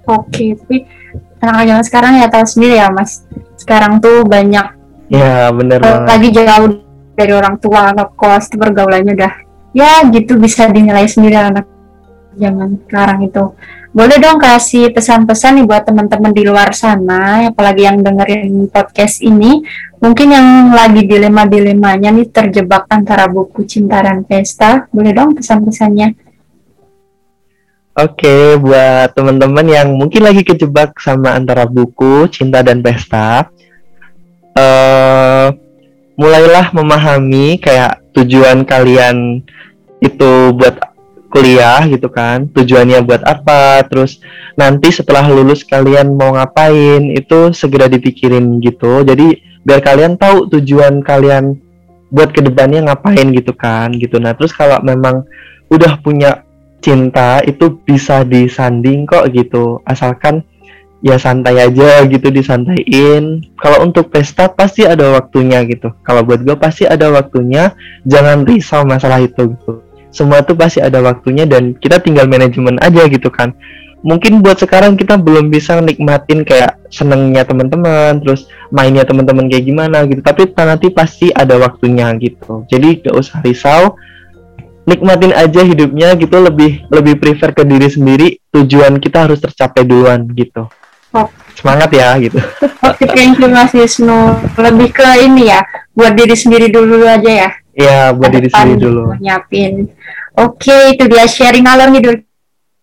Oke 0.07 0.55
tapi 0.59 0.87
anak 1.43 1.63
zaman 1.67 1.83
sekarang 1.83 2.13
ya 2.19 2.27
tahu 2.31 2.45
sendiri 2.47 2.79
ya 2.79 2.87
mas. 2.87 3.27
Sekarang 3.59 3.99
tuh 3.99 4.23
banyak. 4.23 4.79
Ya 5.11 5.51
bener 5.51 5.83
banget. 5.83 6.07
lagi 6.07 6.29
jauh 6.31 6.69
dari 7.13 7.33
orang 7.35 7.55
tua 7.61 7.93
kos 8.17 8.49
pergaulannya 8.49 9.13
udah 9.13 9.33
ya 9.75 10.05
gitu 10.09 10.37
bisa 10.41 10.69
dinilai 10.69 11.05
sendiri 11.05 11.37
anak 11.37 11.69
zaman 12.37 12.81
sekarang 12.89 13.19
itu 13.29 13.43
boleh 13.93 14.17
dong 14.17 14.41
kasih 14.41 14.89
pesan-pesan 14.89 15.61
nih 15.61 15.65
buat 15.69 15.85
teman-teman 15.85 16.33
di 16.33 16.41
luar 16.41 16.73
sana 16.73 17.45
apalagi 17.45 17.85
yang 17.85 18.01
dengerin 18.01 18.65
podcast 18.73 19.21
ini. 19.21 19.61
Mungkin 20.01 20.33
yang 20.33 20.73
lagi 20.73 21.05
dilema-dilemanya 21.05 22.09
nih 22.11 22.27
terjebak 22.33 22.89
antara 22.89 23.29
buku 23.29 23.63
cinta 23.69 24.01
dan 24.01 24.25
pesta. 24.25 24.89
Boleh 24.89 25.13
dong 25.13 25.37
pesan-pesannya. 25.37 26.17
Oke, 27.93 28.57
buat 28.57 29.13
teman-teman 29.13 29.69
yang 29.69 29.93
mungkin 29.93 30.25
lagi 30.25 30.41
kejebak 30.41 30.97
sama 30.97 31.37
antara 31.37 31.69
buku, 31.69 32.25
cinta 32.33 32.65
dan 32.65 32.81
pesta, 32.81 33.53
uh, 34.57 35.53
mulailah 36.17 36.73
memahami 36.73 37.61
kayak 37.61 38.01
tujuan 38.17 38.65
kalian 38.65 39.45
itu 40.01 40.31
buat 40.57 40.92
kuliah 41.33 41.81
gitu 41.89 42.13
kan, 42.13 42.45
tujuannya 42.53 43.01
buat 43.01 43.25
apa, 43.25 43.81
terus 43.89 44.21
nanti 44.53 44.93
setelah 44.93 45.25
lulus 45.25 45.65
kalian 45.65 46.13
mau 46.13 46.37
ngapain? 46.37 47.09
Itu 47.09 47.49
segera 47.57 47.89
dipikirin 47.89 48.61
gitu. 48.61 49.01
Jadi 49.01 49.41
biar 49.65 49.81
kalian 49.81 50.13
tahu 50.21 50.45
tujuan 50.53 51.01
kalian 51.01 51.57
buat 52.13 52.29
ke 52.29 52.45
depannya 52.45 52.85
ngapain 52.85 53.33
gitu 53.33 53.49
kan, 53.57 53.89
gitu. 53.97 54.21
Nah 54.21 54.37
terus 54.37 54.53
kalau 54.53 54.77
memang 54.85 55.25
udah 55.73 55.97
punya 56.05 56.45
cinta 56.85 57.41
itu 57.41 57.81
bisa 57.81 58.21
disanding 58.21 59.09
kok 59.09 59.33
gitu. 59.33 59.81
Asalkan 59.89 60.45
ya 61.01 61.17
santai 61.17 61.65
aja 61.65 62.05
gitu 62.05 62.29
disantaiin. 62.29 63.41
Kalau 63.57 63.89
untuk 63.89 64.13
pesta 64.13 64.53
pasti 64.53 64.85
ada 64.85 65.17
waktunya 65.17 65.65
gitu. 65.65 65.89
Kalau 66.05 66.21
buat 66.21 66.45
gue 66.45 66.53
pasti 66.61 66.85
ada 66.85 67.09
waktunya. 67.09 67.73
Jangan 68.05 68.45
risau 68.45 68.85
masalah 68.85 69.17
itu 69.17 69.49
gitu 69.57 69.82
semua 70.13 70.45
tuh 70.45 70.53
pasti 70.53 70.79
ada 70.79 71.01
waktunya 71.01 71.49
dan 71.49 71.73
kita 71.73 71.97
tinggal 71.97 72.29
manajemen 72.29 72.77
aja 72.79 73.09
gitu 73.09 73.33
kan. 73.33 73.51
Mungkin 74.03 74.43
buat 74.43 74.61
sekarang 74.61 74.93
kita 74.99 75.17
belum 75.17 75.49
bisa 75.49 75.79
nikmatin 75.79 76.45
kayak 76.45 76.77
senengnya 76.93 77.47
teman-teman 77.47 78.21
terus 78.21 78.45
mainnya 78.69 79.07
teman-teman 79.07 79.49
kayak 79.49 79.65
gimana 79.65 80.05
gitu. 80.05 80.21
Tapi 80.21 80.53
nanti 80.53 80.93
pasti 80.93 81.33
ada 81.33 81.57
waktunya 81.57 82.13
gitu. 82.21 82.67
Jadi 82.69 83.01
gak 83.01 83.15
usah 83.15 83.41
risau. 83.41 83.97
Nikmatin 84.83 85.31
aja 85.31 85.63
hidupnya 85.63 86.13
gitu 86.19 86.35
lebih 86.43 86.83
lebih 86.91 87.15
prefer 87.15 87.55
ke 87.55 87.63
diri 87.63 87.87
sendiri. 87.87 88.27
Tujuan 88.51 88.99
kita 88.99 89.25
harus 89.25 89.41
tercapai 89.41 89.81
duluan 89.87 90.29
gitu. 90.35 90.69
Oh. 91.13 91.29
semangat 91.53 91.93
ya 91.93 92.17
gitu. 92.17 92.41
Oke 92.81 93.05
okay, 93.05 93.07
thank 93.13 93.37
you 93.37 93.45
mas 93.45 93.69
Wisnu. 93.69 94.33
Lebih 94.57 94.89
ke 94.89 95.05
ini 95.21 95.53
ya 95.53 95.61
buat 95.93 96.17
diri 96.17 96.33
sendiri 96.33 96.73
dulu 96.73 97.05
aja 97.05 97.29
ya 97.29 97.49
Iya 97.73 98.13
buat 98.13 98.29
diri 98.29 98.47
sendiri 98.53 98.77
dulu 98.77 99.17
nyiapin 99.17 99.89
oke 100.37 100.61
okay, 100.61 100.93
itu 100.93 101.09
dia 101.09 101.25
sharing 101.25 101.65
alur 101.65 101.89
hidup 101.89 102.21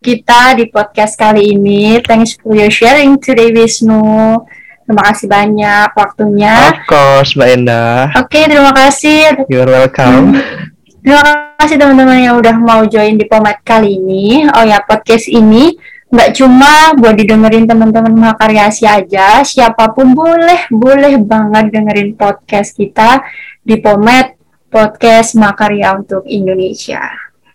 kita 0.02 0.58
di 0.58 0.66
podcast 0.66 1.14
kali 1.14 1.54
ini 1.54 2.02
thanks 2.02 2.34
for 2.34 2.58
your 2.58 2.72
sharing 2.74 3.14
today 3.22 3.54
Wisnu 3.54 4.42
Terima 4.90 5.06
kasih 5.06 5.30
banyak 5.30 5.88
waktunya. 5.94 6.54
Of 6.74 6.82
course, 6.90 7.38
Mbak 7.38 7.50
Endah. 7.62 8.10
Oke, 8.10 8.42
okay, 8.42 8.44
terima 8.50 8.74
kasih. 8.74 9.46
You're 9.46 9.70
welcome. 9.70 10.34
Hmm. 10.34 10.66
Terima 11.06 11.22
kasih 11.62 11.78
teman-teman 11.78 12.18
yang 12.18 12.34
udah 12.42 12.58
mau 12.58 12.82
join 12.90 13.14
di 13.14 13.22
Pomat 13.22 13.62
kali 13.62 14.02
ini. 14.02 14.50
Oh 14.50 14.66
ya, 14.66 14.82
podcast 14.82 15.30
ini 15.30 15.78
nggak 16.10 16.34
cuma 16.34 16.90
buat 16.98 17.14
didengerin 17.14 17.70
teman-teman 17.70 18.10
Mahakarya 18.18 18.66
aja, 18.66 19.46
siapa 19.46 19.94
pun 19.94 20.10
boleh, 20.10 20.66
boleh 20.74 21.22
banget 21.22 21.70
dengerin 21.70 22.18
podcast 22.18 22.74
kita 22.74 23.22
di 23.62 23.78
Pomet 23.78 24.39
Podcast 24.70 25.34
Makarya 25.34 25.98
untuk 25.98 26.22
Indonesia. 26.30 27.02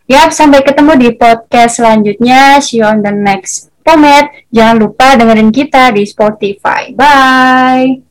Ya, 0.06 0.30
sampai 0.30 0.62
ketemu 0.62 1.00
di 1.02 1.10
podcast 1.18 1.82
selanjutnya. 1.82 2.62
See 2.62 2.78
you 2.78 2.86
on 2.86 3.02
the 3.02 3.10
next 3.10 3.74
Pomet. 3.82 4.50
Jangan 4.54 4.78
lupa 4.78 5.18
dengerin 5.18 5.50
kita 5.50 5.90
di 5.96 6.06
Spotify. 6.06 6.94
Bye! 6.94 8.06